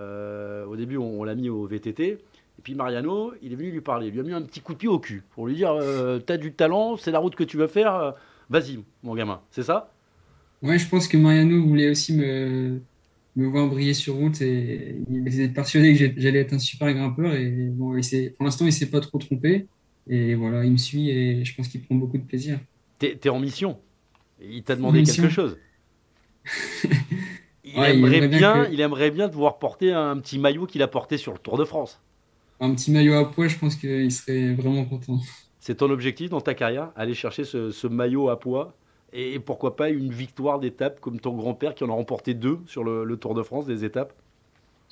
[0.66, 2.16] au début, on, on l'a mis au VTT.
[2.62, 4.06] Et puis Mariano, il est venu lui parler.
[4.06, 6.20] Il lui a mis un petit coup de pied au cul pour lui dire euh,
[6.20, 8.12] T'as du talent, c'est la route que tu veux faire, euh,
[8.50, 9.42] vas-y, mon gamin.
[9.50, 9.92] C'est ça?
[10.62, 12.80] Ouais, je pense que Mariano voulait aussi me,
[13.34, 17.34] me voir briller sur route et il était persuadé que j'allais être un super grimpeur.
[17.34, 19.66] Et bon, il pour l'instant, il s'est pas trop trompé.
[20.08, 22.60] Et voilà, il me suit et je pense qu'il prend beaucoup de plaisir.
[22.98, 23.80] T'es es en mission.
[24.40, 25.58] Il t'a demandé quelque chose.
[27.64, 30.38] Il, Ouais, il aimerait bien bien, que- il aimerait bien te voir porter un petit
[30.38, 32.00] maillot qu'il a porté sur le Tour de France.
[32.62, 35.18] Un petit maillot à poids, je pense qu'il serait vraiment content.
[35.58, 38.76] C'est ton objectif dans ta carrière, aller chercher ce, ce maillot à poids
[39.12, 42.84] et, pourquoi pas une victoire d'étape comme ton grand-père qui en a remporté deux sur
[42.84, 44.12] le, le Tour de France, des étapes?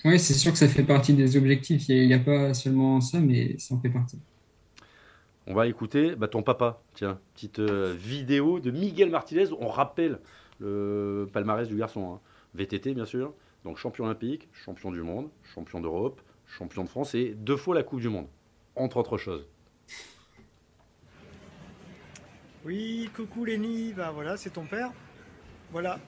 [0.04, 1.88] Ouais, c'est sûr que ça fait partie des objectifs.
[1.88, 4.18] Il n'y a, pas seulement ça, mais ça en fait partie.
[5.46, 6.82] On va écouter bah, ton papa.
[6.94, 9.46] Tiens, petite euh, vidéo de Miguel Martinez.
[9.60, 10.18] On rappelle
[10.58, 12.14] le palmarès du garçon.
[12.14, 12.20] hein.
[12.54, 13.32] VTT, bien sûr.
[13.64, 17.82] Donc champion olympique, champion du monde, champion d'Europe, champion de France et deux fois la
[17.82, 18.26] Coupe du Monde,
[18.76, 19.46] entre autres choses.
[22.64, 24.90] Oui, coucou Lenny, ben voilà, c'est ton père.
[25.72, 25.98] Voilà,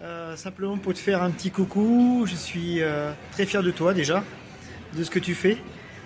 [0.00, 3.94] Euh, simplement pour te faire un petit coucou, je suis euh, très fier de toi
[3.94, 4.24] déjà,
[4.96, 5.58] de ce que tu fais.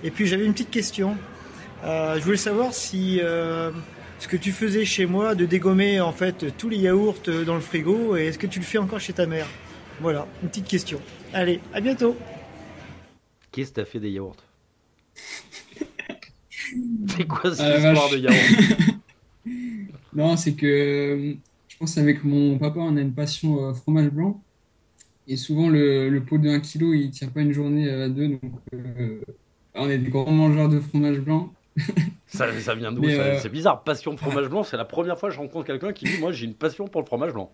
[0.04, 1.16] Et puis j'avais une petite question.
[1.82, 3.20] Euh, je voulais savoir si
[4.18, 7.60] ce que tu faisais chez moi de dégommer en fait tous les yaourts dans le
[7.60, 9.46] frigo, et est-ce que tu le fais encore chez ta mère?
[10.00, 11.00] Voilà, une petite question.
[11.32, 12.16] Allez, à bientôt
[13.56, 14.36] Qu'est-ce que t'as fait des yaourts
[17.08, 19.00] C'est quoi cette la histoire de yaourt
[20.12, 21.34] Non, c'est que euh,
[21.66, 24.42] je pense avec mon papa, on a une passion euh, fromage blanc.
[25.26, 28.28] Et souvent, le, le pot de 1 kg, il tient pas une journée à deux.
[28.28, 28.42] Donc,
[28.74, 29.22] euh,
[29.74, 31.50] on est des grands mangeurs de fromage blanc.
[32.26, 34.64] ça, ça vient d'où euh, C'est bizarre, passion fromage blanc.
[34.64, 37.00] C'est la première fois que je rencontre quelqu'un qui dit Moi j'ai une passion pour
[37.00, 37.50] le fromage blanc.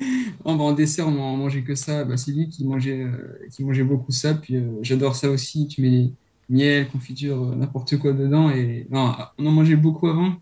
[0.44, 2.04] Oh, bah, en dessert, on en mangeait que ça.
[2.04, 4.34] Bah, c'est lui qui mangeait, euh, qui mangeait beaucoup ça.
[4.34, 5.66] Puis euh, j'adore ça aussi.
[5.68, 6.10] Tu mets
[6.48, 8.50] miel, confiture, euh, n'importe quoi dedans.
[8.50, 10.34] Et non, on en mangeait beaucoup avant.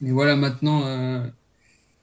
[0.00, 0.82] Mais voilà, maintenant,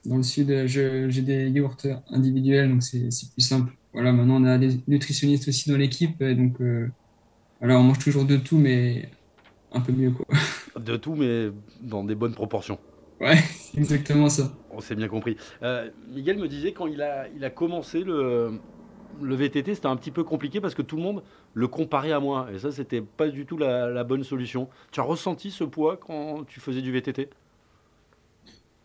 [0.06, 1.78] dans le sud, j'ai des yaourts
[2.10, 3.72] individuels, donc c'est plus simple.
[3.94, 6.22] Voilà, maintenant, on a des nutritionnistes aussi dans l'équipe.
[6.22, 6.58] Donc
[7.62, 9.10] voilà, on mange toujours de tout, mais
[9.72, 10.26] un peu mieux, quoi.
[10.78, 12.80] De tout, mais dans des bonnes proportions.
[13.22, 13.38] Ouais,
[13.78, 14.52] exactement ça.
[14.76, 15.38] On s'est bien compris.
[15.64, 18.60] Euh, Miguel me disait quand il a, commencé le,
[19.22, 22.50] VTT, c'était un petit peu compliqué parce que tout le monde le comparait à moi.
[22.54, 24.68] Et ça, c'était pas du tout la, bonne solution.
[24.92, 27.30] Tu as ressenti ce poids quand tu faisais du VTT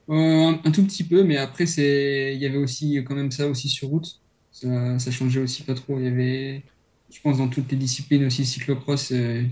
[0.08, 3.68] Euh, un, tout petit peu, mais après, il y avait aussi quand même ça aussi
[3.68, 4.20] sur route.
[4.52, 5.98] Ça, changeait aussi pas trop.
[5.98, 6.62] Il y avait,
[7.10, 9.42] je pense, dans toutes les disciplines aussi, cyclocross, euh,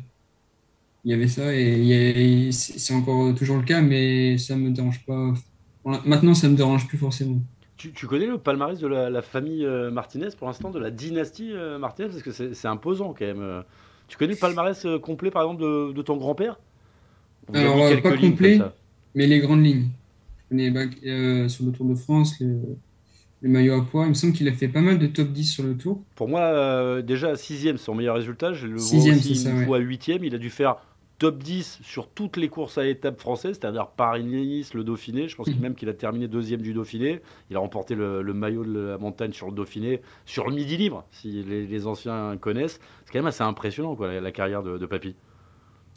[1.05, 4.71] il y avait ça et et c'est c'est encore toujours le cas, mais ça me
[4.71, 5.35] dérange pas.
[5.85, 7.43] Maintenant, ça me dérange plus forcément.
[7.77, 10.91] tu, tu connais le palmarès de la, la famille euh, Martinez pour l'instant, de la
[10.91, 12.09] dynastie euh, Martinez?
[12.09, 13.41] Parce que c'est imposant quand même.
[13.43, 13.63] Euh,
[14.09, 16.59] Tu connais le palmarès complet par exemple de, de ton grand-père?
[17.53, 18.59] Alors, pas complet.
[18.59, 18.75] ça?
[19.15, 19.91] Mais les grandes lignes.
[20.39, 20.85] Je connais bah,
[21.49, 22.61] sur le Tour de France, le,
[23.43, 24.05] le maillot à poids.
[24.07, 26.05] Il me semble qu'il a fait pas mal de top 10 sur le Tour.
[26.15, 28.53] Pour moi, euh, déjà, sixième, c'est son meilleur résultat.
[28.53, 29.67] Je le vois Sixième, aussi c'est ça, une ouais.
[29.67, 30.25] fois huitième.
[30.25, 30.77] Il a dû faire
[31.19, 35.29] top 10 sur toutes les courses à étapes françaises, c'est-à-dire Paris-Nice, le Dauphiné.
[35.29, 35.61] Je pense Mhm.
[35.61, 37.21] même qu'il a terminé deuxième du Dauphiné.
[37.51, 40.77] Il a remporté le, le maillot de la montagne sur le Dauphiné, sur le Midi
[40.77, 42.81] Libre, si les, les anciens connaissent.
[43.05, 45.17] C'est quand même assez impressionnant, quoi, la, la carrière de, de Papy.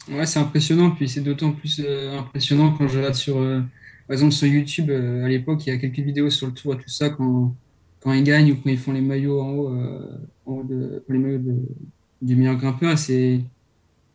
[0.08, 3.60] Ouais, c'est impressionnant, puis c'est d'autant plus euh, impressionnant quand je regarde sur, euh,
[4.08, 6.74] par exemple, sur YouTube, euh, à l'époque, il y a quelques vidéos sur le tour
[6.74, 7.54] et tout ça, quand,
[8.00, 9.68] quand ils gagnent ou quand ils font les maillots en haut,
[10.46, 11.68] en haut de, les maillots de-
[12.20, 13.44] du meilleur grimpeur, c'est,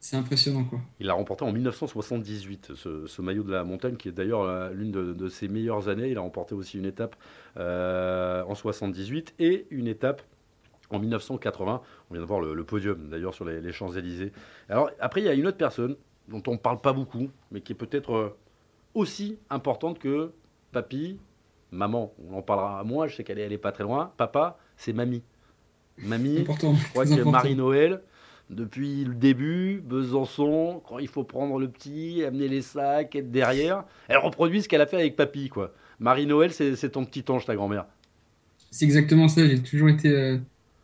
[0.08, 0.80] c'est impressionnant, quoi.
[1.02, 4.92] Il l'a remporté en 1978, ce, ce maillot de la montagne, qui est d'ailleurs l'une
[4.92, 6.10] de, de ses meilleures années.
[6.10, 7.18] Il a remporté aussi une étape
[7.58, 10.22] euh, en 78 et une étape
[10.92, 11.82] en 1980.
[12.10, 14.32] On vient de voir le, le podium d'ailleurs sur les, les Champs-Élysées.
[14.70, 15.98] Alors après, il y a une autre personne
[16.30, 18.38] dont on ne parle pas beaucoup, mais qui est peut-être euh,
[18.94, 20.32] aussi importante que
[20.72, 21.20] papy,
[21.72, 22.14] maman.
[22.32, 24.14] On en parlera moins, je sais qu'elle est, pas très loin.
[24.16, 25.24] Papa, c'est mamie.
[25.98, 26.76] Mamie, Important.
[26.76, 27.24] je crois que.
[27.24, 28.02] Marie-Noël,
[28.50, 33.84] depuis le début, Besançon, quand il faut prendre le petit, amener les sacs, être derrière,
[34.08, 35.74] elle reproduit ce qu'elle a fait avec papy, quoi.
[36.00, 37.86] Marie-Noël, c'est ton petit ange, ta grand-mère.
[38.72, 39.48] C'est exactement ça.
[39.48, 40.38] J'ai toujours été euh,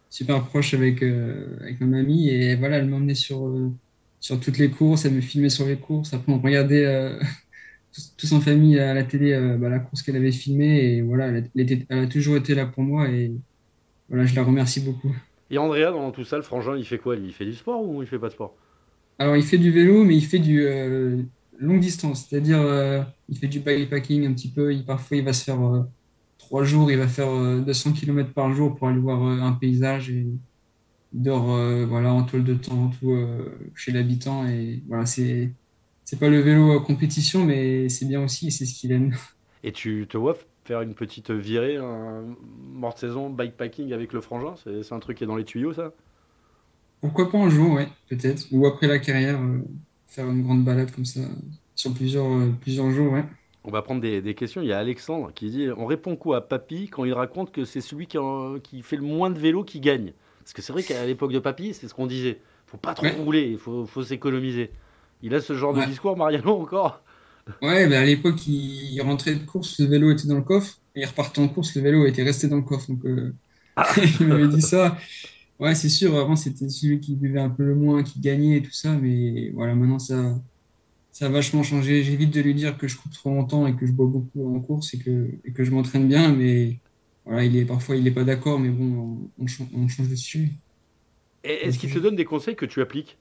[0.10, 3.72] super proche avec, euh, avec ma mamie et voilà, elle m'emmenait sur, euh,
[4.20, 6.14] sur toutes les courses, elle me filmait sur les courses.
[6.14, 7.20] Après, on regardait
[7.94, 11.28] tous, tous en famille à la télé bah, la course qu'elle avait filmée et voilà,
[11.28, 13.34] elle était- elle a toujours été là pour moi et
[14.10, 15.16] voilà, je la remercie beaucoup.
[15.50, 17.16] Et Andrea, dans tout ça, le frangin, il fait quoi?
[17.16, 18.58] Il fait du sport ou il fait pas de sport?
[19.20, 21.22] Alors, il fait du vélo, mais il fait du euh,
[21.60, 24.74] longue distance, c'est-à-dire euh, il fait du bikepacking un petit peu.
[24.74, 25.84] Il, parfois, il va se faire euh,
[26.38, 29.54] trois jours, il va faire euh, 200 km par jour pour aller voir euh, un
[29.54, 30.28] paysage et
[31.14, 34.48] il dort euh, voilà, en toile de tente ou euh, chez l'habitant.
[34.48, 35.54] Et voilà, c'est
[36.06, 39.14] c'est pas le vélo à compétition, mais c'est bien aussi et c'est ce qu'il aime.
[39.64, 42.24] Et tu te vois faire une petite virée, un
[42.74, 45.74] mort de saison, bikepacking avec le frangin C'est un truc qui est dans les tuyaux,
[45.74, 45.94] ça?
[47.02, 48.48] Pourquoi pas un jour, ouais, peut-être.
[48.52, 49.60] Ou après la carrière, euh,
[50.08, 51.20] faire une grande balade comme ça
[51.76, 53.26] sur plusieurs, euh, plusieurs jours, ouais.
[53.66, 54.62] On va prendre des, des questions.
[54.62, 57.64] Il y a Alexandre qui dit On répond quoi à Papy quand il raconte que
[57.66, 60.14] c'est celui qui, en- qui fait le moins de vélo qui gagne?
[60.40, 62.42] Parce que c'est vrai qu'à l'époque de Papy, c'est ce qu'on disait.
[62.66, 63.12] faut pas trop Ouais.
[63.12, 64.72] rouler, il faut, faut s'économiser.
[65.22, 67.02] Il a ce genre de discours, Mariano, encore?
[67.62, 71.02] Ouais, ben à l'époque, il, rentrait de course, le vélo était dans le coffre, et
[71.02, 72.88] il repartait en course, le vélo était resté dans le coffre.
[72.90, 73.34] Donc, euh,
[74.20, 74.98] il m'avait dit ça.
[75.60, 78.62] Ouais, c'est sûr, avant, c'était celui qui buvait un peu le moins, qui gagnait et
[78.62, 80.36] tout ça, mais voilà, maintenant, ça,
[81.12, 82.04] ça a vachement changé.
[82.04, 84.60] J'évite de lui dire que je coupe trop longtemps et que je bois beaucoup en
[84.60, 86.80] course et que, et que je m'entraîne bien, mais
[87.26, 90.10] voilà, il est, parfois, il n'est pas d'accord, mais bon, on, on change, on change
[90.10, 90.52] de sujet.
[91.44, 93.18] Et Est-ce qu'il te donne des conseils que tu appliques?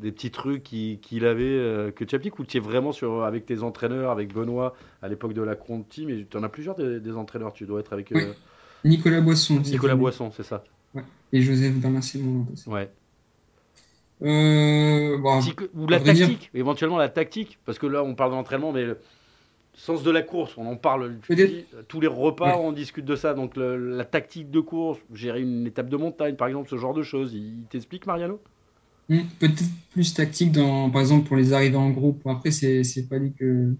[0.00, 3.22] Des petits trucs qui- qu'il avait, euh, que tu appliques Ou tu es vraiment sur,
[3.24, 6.74] avec tes entraîneurs, avec Benoît, à l'époque de la Conti Mais tu en as plusieurs
[6.74, 8.22] des, des entraîneurs, tu dois être avec euh, Oui.
[8.84, 9.60] Nicolas Boisson.
[9.60, 10.64] Nicolas Boisson, c'est ça
[11.32, 12.20] Et Joseph passé.
[12.66, 12.90] Ouais.
[14.22, 15.40] Euh, bon,
[15.74, 18.98] Ou la dire- tactique, éventuellement la tactique, parce que là on parle d'entraînement, mais le
[19.74, 22.62] sens de la course, on en parle dis, tous les repas, Ouais.
[22.64, 23.34] on discute de ça.
[23.34, 26.94] Donc le- la tactique de course, gérer une étape de montagne, par exemple, ce genre
[26.94, 28.40] de choses, il t'explique, Mariano?
[29.08, 32.26] Hmm, Peut-être plus tactique dans, par exemple, pour les arrivées en groupe.
[32.26, 33.74] Après, c'est, c'est pas dit que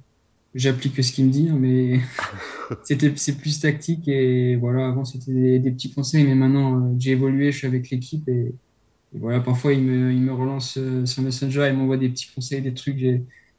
[0.54, 2.00] j'applique ce qu'il me dit, hein, mais
[2.84, 6.96] c'était, c'est plus tactique et voilà, avant c'était des, des petits conseils, mais maintenant euh,
[6.98, 8.54] j'ai évolué, je suis avec l'équipe et,
[9.14, 12.28] et voilà, parfois il me, il me relance euh, sur Messenger, il m'envoie des petits
[12.34, 13.00] conseils, des trucs,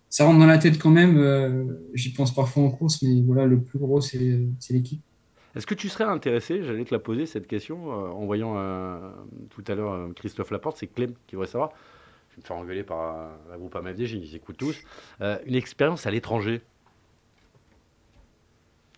[0.09, 3.45] ça rentre dans la tête quand même, euh, j'y pense parfois en course, mais voilà,
[3.45, 5.03] le plus gros c'est, c'est l'équipe.
[5.55, 8.99] Est-ce que tu serais intéressé, j'allais te la poser cette question, euh, en voyant euh,
[9.49, 11.71] tout à l'heure euh, Christophe Laporte, c'est Clem qui voudrait savoir,
[12.31, 14.83] je vais me faire engueuler par euh, la groupe AMFDJ, ils écoutent tous,
[15.21, 16.61] euh, une expérience à l'étranger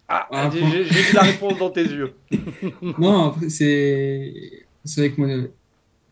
[0.07, 0.69] Ah, Ah, j'ai bon.
[0.69, 2.13] j'ai- j'ai vu la réponse dans tes yeux.
[2.97, 4.33] Non, c'est
[4.85, 5.27] c'est vrai que moi,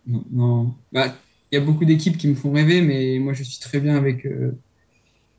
[0.08, 0.76] non, non.
[0.92, 1.16] Bah,
[1.52, 3.98] il y a beaucoup d'équipes qui me font rêver, mais moi, je suis très bien
[3.98, 4.26] avec.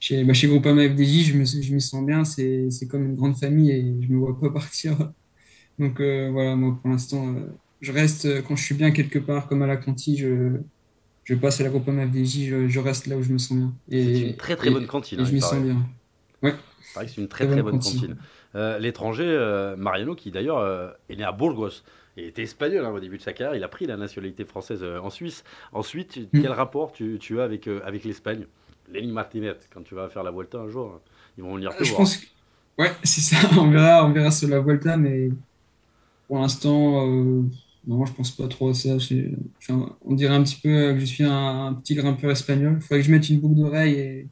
[0.06, 3.16] Chez, bah, chez Groupama FDJ, je me, je me sens bien, c'est c'est comme une
[3.16, 5.12] grande famille et je me vois pas partir.
[5.78, 7.40] Donc euh, voilà, moi, pour l'instant, euh,
[7.80, 10.58] je reste, euh, quand je suis bien quelque part, comme à la Conti, je,
[11.24, 13.74] je passe à la Groupama FDJ, je, je reste là où je me sens bien.
[13.88, 15.20] C'est Et, une très très et- bonne cantine.
[15.20, 15.56] et hein, je il m'y paraît.
[15.56, 15.86] sens bien.
[16.42, 18.00] Il paraît que c'est une très Très très bonne bonne cantine.
[18.00, 18.16] cantine.
[18.54, 21.82] Euh, L'étranger, Mariano, qui d'ailleurs est né à Burgos
[22.16, 24.82] et était espagnol hein, au début de sa carrière, il a pris la nationalité française
[24.84, 25.44] en Suisse.
[25.72, 26.42] Ensuite, tu- Mm.
[26.42, 28.46] quel rapport tu, tu as avec, avec l'Espagne?
[28.88, 31.00] Lenny Martinez, quand tu vas faire la Vuelta un jour,
[31.36, 31.96] ils vont venir te Je voir.
[31.96, 32.26] pense que...
[32.78, 35.30] Ouais, c'est ça, on verra, on verra sur la Volta, mais
[36.28, 37.42] pour l'instant, euh,
[37.86, 38.96] non, je pense pas trop à ça.
[40.02, 42.74] On dirait un petit peu que je suis un, un petit grimpeur espagnol.
[42.76, 44.28] Il faudrait que je mette une boucle d'oreille et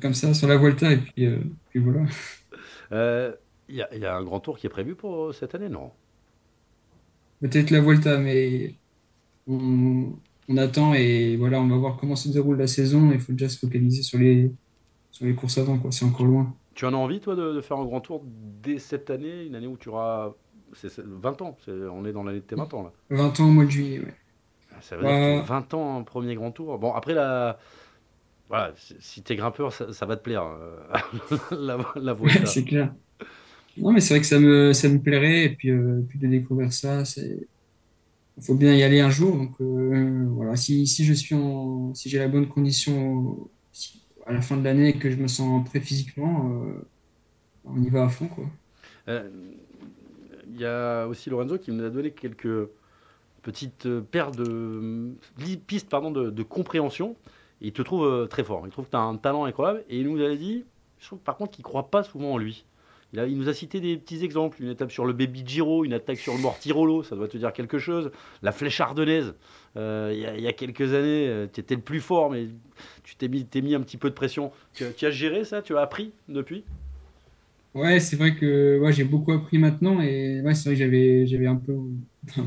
[0.00, 1.38] comme ça sur la Volta, et puis, euh,
[1.70, 2.06] puis voilà.
[2.92, 3.34] Euh,
[3.68, 5.54] Il y, a- il y a un grand tour qui est prévu pour euh, cette
[5.54, 5.92] année, non?
[7.40, 8.80] Peut-être la Volta, mais
[9.46, 13.10] on, on attend et voilà, on va voir comment se déroule la saison.
[13.12, 14.52] Il faut déjà se focaliser sur les,
[15.10, 15.92] sur les courses avant, quoi.
[15.92, 16.54] C'est encore loin.
[16.74, 18.24] Tu en as envie, toi, de, de faire un grand tour
[18.62, 20.32] dès cette année, une année où tu auras
[20.72, 22.92] c'est- c'est 20 ans On est dans l'année de tes 20 ans, là.
[23.10, 24.14] 20 ans au mois de juillet, ouais.
[24.80, 25.42] Ça veut dire que Ouais.
[25.42, 26.78] tu- 20 ans en premier grand tour.
[26.78, 27.58] Bon, après, la...
[28.48, 30.78] voilà, si- t'es grimpeur, ça, ça va te plaire, euh,
[31.52, 32.46] la, la Ouais, Vuelta.
[32.46, 32.92] c'est clair.
[33.76, 36.28] Non, mais c'est vrai que ça me, ça me plairait, et puis, euh, puis de
[36.28, 37.48] découvrir ça, c'est,
[38.36, 39.36] il faut bien y aller un jour.
[39.36, 41.36] Donc, euh, voilà, si, si je suis
[41.94, 43.48] si j'ai la bonne condition
[44.26, 46.86] à la fin de l'année et que je me sens prêt physiquement, euh,
[47.64, 48.44] on y va à fond, quoi.
[49.08, 49.28] Euh,
[50.52, 52.68] Il y a aussi Lorenzo qui nous a donné quelques
[53.42, 55.14] petites paires de
[55.66, 57.16] pistes pardon, de, compréhension.
[57.60, 58.66] il te trouve très fort.
[58.66, 59.84] Il trouve que tu as un talent incroyable.
[59.88, 60.64] Et il nous avait dit,
[60.98, 62.64] je trouve par contre qu'il ne croit pas souvent en lui.
[63.14, 64.62] Il, nous a cité des petits exemples.
[64.62, 67.52] Une étape sur le Baby Giro, une attaque sur le Mortirolo, ça doit te dire
[67.52, 68.10] quelque chose.
[68.42, 69.34] La flèche ardennaise,
[69.76, 72.48] euh, il y, a- quelques années, tu étais le plus fort, mais
[73.02, 74.52] tu t'es mis, un petit peu de pression.
[74.74, 75.62] Tu, as- géré ça?
[75.62, 76.64] Tu as appris depuis?
[77.74, 81.56] Ouais, c'est vrai que ouais, j'ai beaucoup appris maintenant et c'est vrai que j'avais un
[81.56, 81.76] peu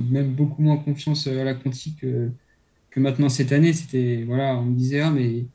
[0.09, 2.31] même beaucoup moins confiance à la Conti que,
[2.97, 3.73] maintenant cette année.
[3.73, 5.47] C'était voilà, on me disait ah mais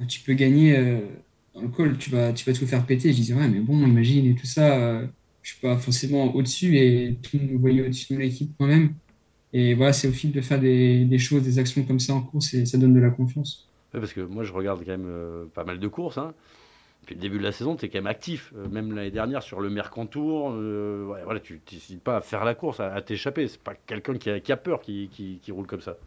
[0.00, 1.00] ah, tu peux gagner euh,
[1.62, 3.10] le col, tu vas tu vas tout faire péter.
[3.12, 5.06] Je disais ouais mais bon, imagine et tout ça, euh,
[5.42, 8.66] je suis pas forcément au-dessus et tout le monde me voyait au-dessus de l'équipe quand
[8.66, 8.94] même.
[9.52, 12.22] Et voilà, c'est au fil de faire des, des choses, des actions comme ça en
[12.22, 13.70] course et ça donne de la confiance.
[13.94, 16.18] Ouais, Parce que moi, je regarde quand même euh, pas mal de courses.
[16.18, 16.34] Hein.
[17.02, 18.52] Depuis le début de la saison, tu es quand même actif.
[18.56, 22.44] Euh, même l'année dernière, sur le Mercantour, euh, ouais, voilà, tu n'hésites pas à faire
[22.44, 23.48] la course, à, à t'échapper.
[23.48, 25.98] C'est pas quelqu'un qui a, qui a peur qui, qui- qui roule comme ça.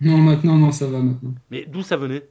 [0.00, 1.34] Non, maintenant non, ça va maintenant.
[1.50, 2.28] Mais d'où ça venait?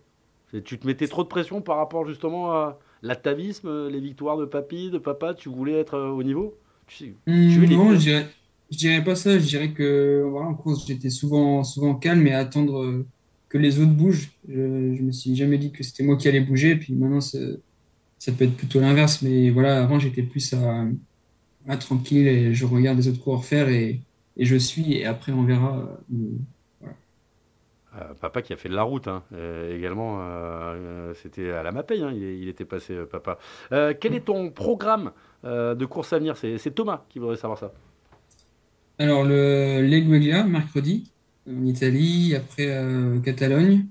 [0.64, 4.46] Tu te mettais trop de pression par rapport justement à l'atavisme, euh, les victoires de
[4.46, 6.58] papy, de papa Tu voulais être euh, au niveau?
[6.88, 8.28] Tu sais, Tu es non, je dirais,
[8.72, 9.38] je dirais pas ça.
[9.38, 13.06] Je dirais que voilà, en course, j'étais souvent, souvent calme et à attendre euh,
[13.50, 14.32] que les autres bougent.
[14.48, 16.78] Je, je me suis jamais dit que c'était moi qui allais bouger.
[16.78, 17.40] Puis maintenant, ça,
[18.38, 19.22] peut être plutôt l'inverse.
[19.22, 20.86] Mais voilà, avant, j'étais plus à,
[21.68, 24.02] à tranquille et je regarde les autres coureurs faire et,
[24.38, 24.94] et je suis.
[24.94, 26.00] Et après, on verra.
[26.10, 26.30] mais.
[27.98, 31.72] Euh, papa qui a fait de la route hein, euh, également, euh, c'était à la
[31.72, 33.40] Mapei, hein, il, il était passé, papa.
[33.70, 35.12] Quel est ton programme
[35.44, 36.36] de course à venir?
[36.38, 37.72] C'est Thomas qui voudrait savoir ça.
[39.00, 41.12] Alors, le l'Egueglia, mercredi,
[41.50, 42.84] en Italie, après
[43.24, 43.86] Catalogne,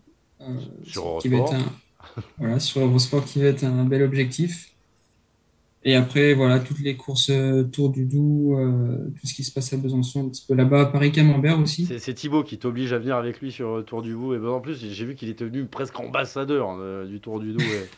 [0.82, 1.54] Sur qui va être Eurosport.
[1.54, 4.75] un, voilà, sur Eurosport, qui va être un bel objectif.
[5.88, 9.52] Et après, voilà, toutes les courses euh, Tour du Doubs, euh, tout ce qui se
[9.52, 11.86] passe à Besançon, un petit peu là-bas, Paris-Camembert aussi.
[12.00, 14.34] C'est Thibaut qui t'oblige à venir avec lui sur euh, Tour du Doubs.
[14.34, 17.52] Et ben, en plus, j'ai vu qu'il était venu presque ambassadeur euh, du Tour du
[17.52, 17.62] Doubs.
[17.62, 17.88] et-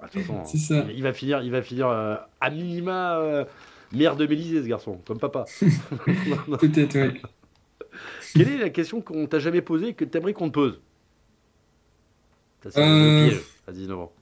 [0.00, 0.86] Bah, façon, ça.
[0.94, 3.46] il va finir, il va finir euh, à minima
[3.92, 5.44] maire de Mélisée, ce garçon, comme papa.
[6.60, 7.20] Peut-être, ouais.
[8.34, 10.80] Quelle est la question qu'on t'a jamais posée et que t'aimerais qu'on te pose?
[12.70, 12.80] Ça,
[13.28, 14.12] piège à 19 ans.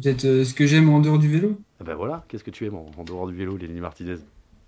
[0.00, 1.58] Peut-être euh, ce que j'aime en dehors du vélo.
[1.80, 4.16] Ah ben voilà, qu'est-ce que tu aimes en, en dehors du vélo, Lénie Martinez?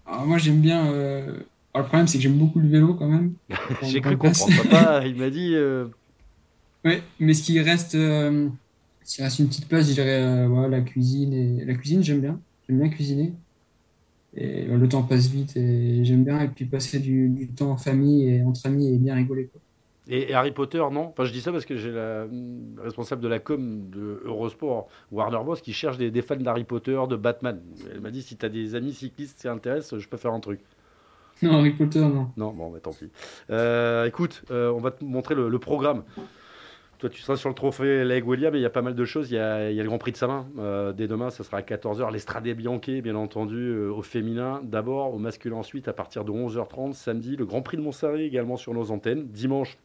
[0.06, 0.92] Alors, moi, j'aime bien.
[0.92, 1.40] euh,
[1.74, 3.34] alors, le problème, c'est que j'aime beaucoup le vélo quand même.
[3.82, 4.62] J'ai cru comprendre.
[4.70, 5.54] Papa, il m'a dit.
[5.54, 5.86] euh,
[6.84, 8.48] Ouais, mais ce qui reste, euh,
[9.04, 11.32] s'il reste une petite place, je dirais euh, voilà, la cuisine.
[11.32, 11.64] Et...
[11.64, 12.40] La cuisine, j'aime bien.
[12.68, 13.34] J'aime bien cuisiner.
[14.34, 16.40] Et euh, le temps passe vite et j'aime bien.
[16.40, 19.48] Et puis passer du, du temps en famille et entre amis et bien rigoler.
[19.52, 19.60] Quoi.
[20.08, 22.26] Et, et Harry Potter, non Enfin, je dis ça parce que j'ai la
[22.82, 27.00] responsable de la com de Eurosport, Warner Bros, qui cherche des, des fans d'Harry Potter,
[27.08, 27.60] de Batman.
[27.92, 30.60] Elle m'a dit si t'as des amis cyclistes qui s'intéressent, je peux faire un truc.
[31.42, 32.30] Non, Harry Potter, non.
[32.36, 33.10] Non, bon, bah, tant pis.
[33.50, 36.04] Euh, écoute, euh, on va te montrer le, le programme.
[37.02, 39.04] Toi, tu seras sur le trophée Leg William, mais il y a pas mal de
[39.04, 39.28] choses.
[39.32, 40.46] Il y a, il y a le Grand Prix de Saint-Main.
[40.60, 42.12] Euh, dès demain, ça sera à 14h.
[42.12, 46.92] L'Estrade Bianche, bien entendu, euh, au féminin d'abord, au masculin ensuite, à partir de 11h30.
[46.92, 49.26] Samedi, le Grand Prix de Montsaré également sur nos antennes.
[49.26, 49.78] Dimanche,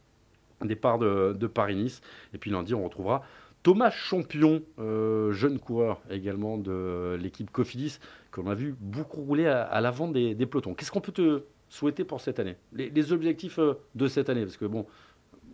[0.66, 2.00] départ de, de Paris-Nice.
[2.34, 3.22] Et puis lundi, on retrouvera
[3.62, 7.98] Thomas Champion, euh, jeune coureur également de l'équipe Cofidis,
[8.30, 10.74] qu'on a vu beaucoup rouler à, à l'avant des, des pelotons.
[10.74, 12.56] Qu'est-ce qu'on peut te souhaiter pour cette année?
[12.72, 14.42] Les, les objectifs euh, de cette année?
[14.42, 14.86] Parce que bon,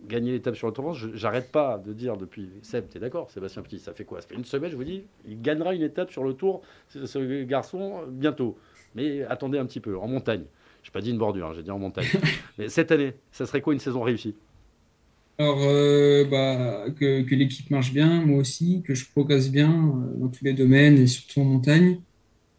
[0.07, 2.49] gagner l'étape sur le Tour j'arrête pas de dire depuis.
[2.61, 3.31] Seb, t'es d'accord?
[3.31, 4.21] Sébastien Petit, ça fait quoi?
[4.21, 7.05] Ça fait une semaine, je vous dis, il gagnera une étape sur le Tour, ce,
[7.05, 8.57] ce garçon, bientôt.
[8.93, 10.45] Mais attendez un petit peu, en montagne.
[10.83, 12.07] Je n'ai pas dit une bordure, hein, j'ai dit en montagne.
[12.59, 14.35] Mais cette année, ça serait quoi une saison réussie?
[15.37, 20.19] Alors, euh, bah, que, que l'équipe marche bien, moi aussi, que je progresse bien euh,
[20.19, 21.99] dans tous les domaines et surtout en montagne.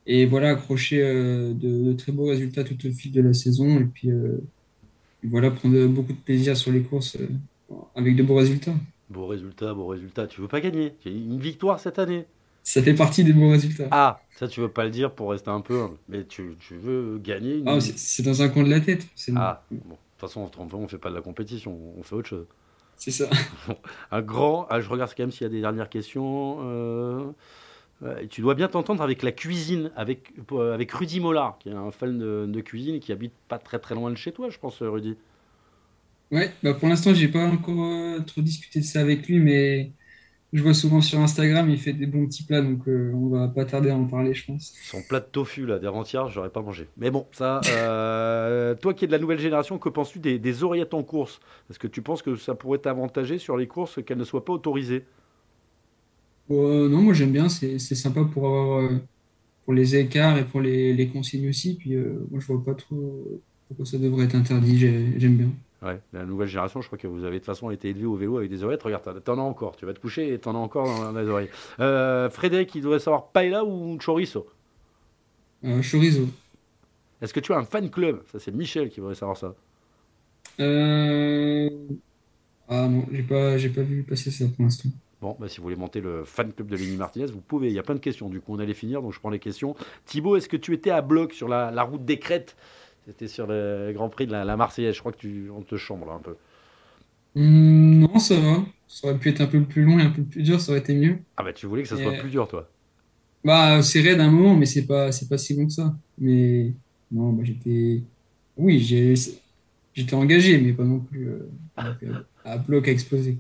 [0.06, 3.80] Et voilà, accrocher euh, de, de très beaux résultats tout au fil de la saison.
[3.80, 4.10] Et puis,
[5.24, 7.16] voilà, prendre beaucoup de plaisir sur les courses
[7.94, 8.74] avec de beaux résultats.
[9.08, 10.26] Beau résultat, beau résultat.
[10.26, 12.26] Tu veux pas gagner une victoire cette année
[12.62, 13.88] Ça fait partie des beaux résultats.
[13.90, 15.96] Ah, ça tu veux pas le dire pour rester un peu humble.
[16.08, 17.68] Mais tu, tu veux gagner une.
[17.68, 19.07] Ah, c'est dans un coin de la tête.
[19.34, 19.78] Ah, bon.
[19.78, 19.82] De
[20.20, 22.46] toute façon, on ne fait pas de la compétition, on fait autre chose.
[22.97, 23.28] C'est ça.
[24.11, 24.66] Un grand.
[24.70, 26.59] Ah, je regarde quand même s'il y a des dernières questions.
[28.03, 31.72] Euh, tu dois bien t'entendre avec la cuisine, avec, euh, avec Rudy Mollard, qui est
[31.72, 34.51] un fan de, de cuisine et qui habite pas très très loin de chez toi,
[34.51, 35.16] je pense, Rudy.
[36.32, 39.92] Ouais, bah pour l'instant, j'ai pas encore euh, trop discuté de ça avec lui, mais
[40.57, 43.48] je vois souvent sur Instagram, il fait des bons petits plats, donc euh, on va
[43.48, 44.76] pas tarder à en parler, je pense.
[44.80, 46.88] Son plat de tofu, là, d'avant-hier, j'aurais pas mangé.
[46.96, 47.64] Mais bon, ça.
[47.66, 51.40] euh, toi qui es de la nouvelle génération, que penses-tu des, des oreillettes en course?
[51.70, 54.52] Est-ce que tu penses que ça pourrait t'avantager sur les courses qu'elles ne soient pas
[54.52, 55.04] autorisées?
[56.50, 58.98] Euh, non, moi j'aime bien, c'est sympa pour avoir euh,
[59.64, 61.76] pour les écarts et pour les, les consignes aussi.
[61.78, 65.52] Puis moi je vois pas trop pourquoi ça devrait être interdit, j'ai- j'aime bien.
[65.83, 68.16] Ouais, la nouvelle génération, je crois que vous avez de toute façon été élevé au
[68.16, 68.83] vélo avec des oreillettes.
[68.83, 69.77] Regarde, t'en- as encore.
[69.77, 71.51] Tu vas te coucher et t'en as encore dans les oreilles.
[71.81, 74.47] Euh, Frédéric, il devrait savoir paella ou chorizo?
[75.64, 76.29] Euh, chorizo.
[77.20, 78.22] Est-ce que tu as un fan club?
[78.33, 79.55] Ça, c'est Michel qui voudrait savoir ça.
[80.61, 81.68] Euh...
[82.68, 84.89] Ah non, j'ai pas, j'ai pas vu passer ça pour l'instant.
[85.20, 87.68] Bon, bah, si vous voulez monter le fan club de Lenny Martinez, vous pouvez.
[87.68, 88.29] Il y a plein de questions.
[88.29, 89.77] Du coup, on allait finir, donc je prends les questions.
[90.05, 92.57] Thibaut, est-ce que tu étais à bloc sur la, la route des crêtes?
[93.07, 94.94] C'était sur le Grand Prix de la, la Marseillaise.
[94.94, 96.36] Je crois que tu on te chambre là, un peu.
[97.36, 98.64] Hum, non, ça va.
[98.88, 100.80] Ça aurait pu être un peu plus long et un peu plus dur, ça aurait
[100.80, 101.18] été mieux.
[101.36, 102.68] Ah bah tu voulais que ça soit plus dur, toi.
[103.44, 105.94] Bah, c'est raide à un moment, mais c'est pas, c'est pas si long que ça.
[106.18, 106.72] Mais
[107.12, 108.02] non, bah, j'étais,
[108.57, 109.14] oui, j'ai,
[109.94, 111.48] j'étais engagé, mais pas non plus euh,
[112.44, 113.38] à bloc à exploser.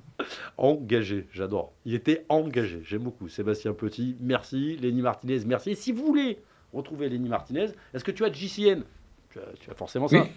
[0.58, 1.72] Engagé, j'adore.
[1.84, 3.28] Il était engagé, j'aime beaucoup.
[3.28, 4.76] Sébastien Petit, merci.
[4.76, 5.70] Lenny Martinez, merci.
[5.70, 6.38] Et si vous voulez
[6.72, 8.82] retrouver Lenny Martinez, est-ce que tu as JCN
[9.36, 10.22] tu as, tu as forcément ça.
[10.22, 10.28] Oui.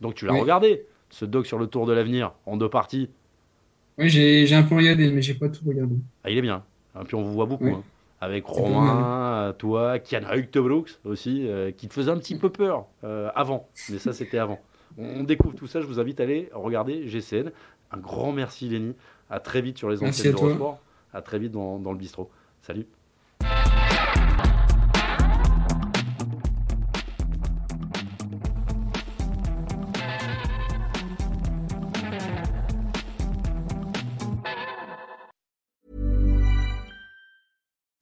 [0.00, 0.40] Donc tu l'as Oui.
[0.40, 3.10] regardé, ce doc sur le Tour de l'avenir, en deux parties.
[3.98, 5.94] Oui, j'ai, un peu regardé, mais j'ai pas tout regardé.
[6.24, 6.64] Ah, il est bien.
[6.98, 7.64] Et puis on vous voit beaucoup.
[7.64, 7.72] Oui.
[7.72, 7.82] hein.
[8.22, 10.20] Avec Romain, toi, Kian
[10.54, 13.68] Brooks aussi, euh, qui te faisait un petit peu peur euh, avant.
[13.88, 14.60] Mais ça, c'était avant.
[14.98, 15.80] On, découvre tout ça.
[15.80, 17.50] Je vous invite à aller regarder GCN.
[17.92, 18.94] Un grand merci, Lenny.
[19.30, 20.48] À très vite sur les antennes toi.
[20.48, 20.80] d'Eurosport.
[21.14, 22.30] À très vite dans, dans le bistrot.
[22.60, 22.86] Salut.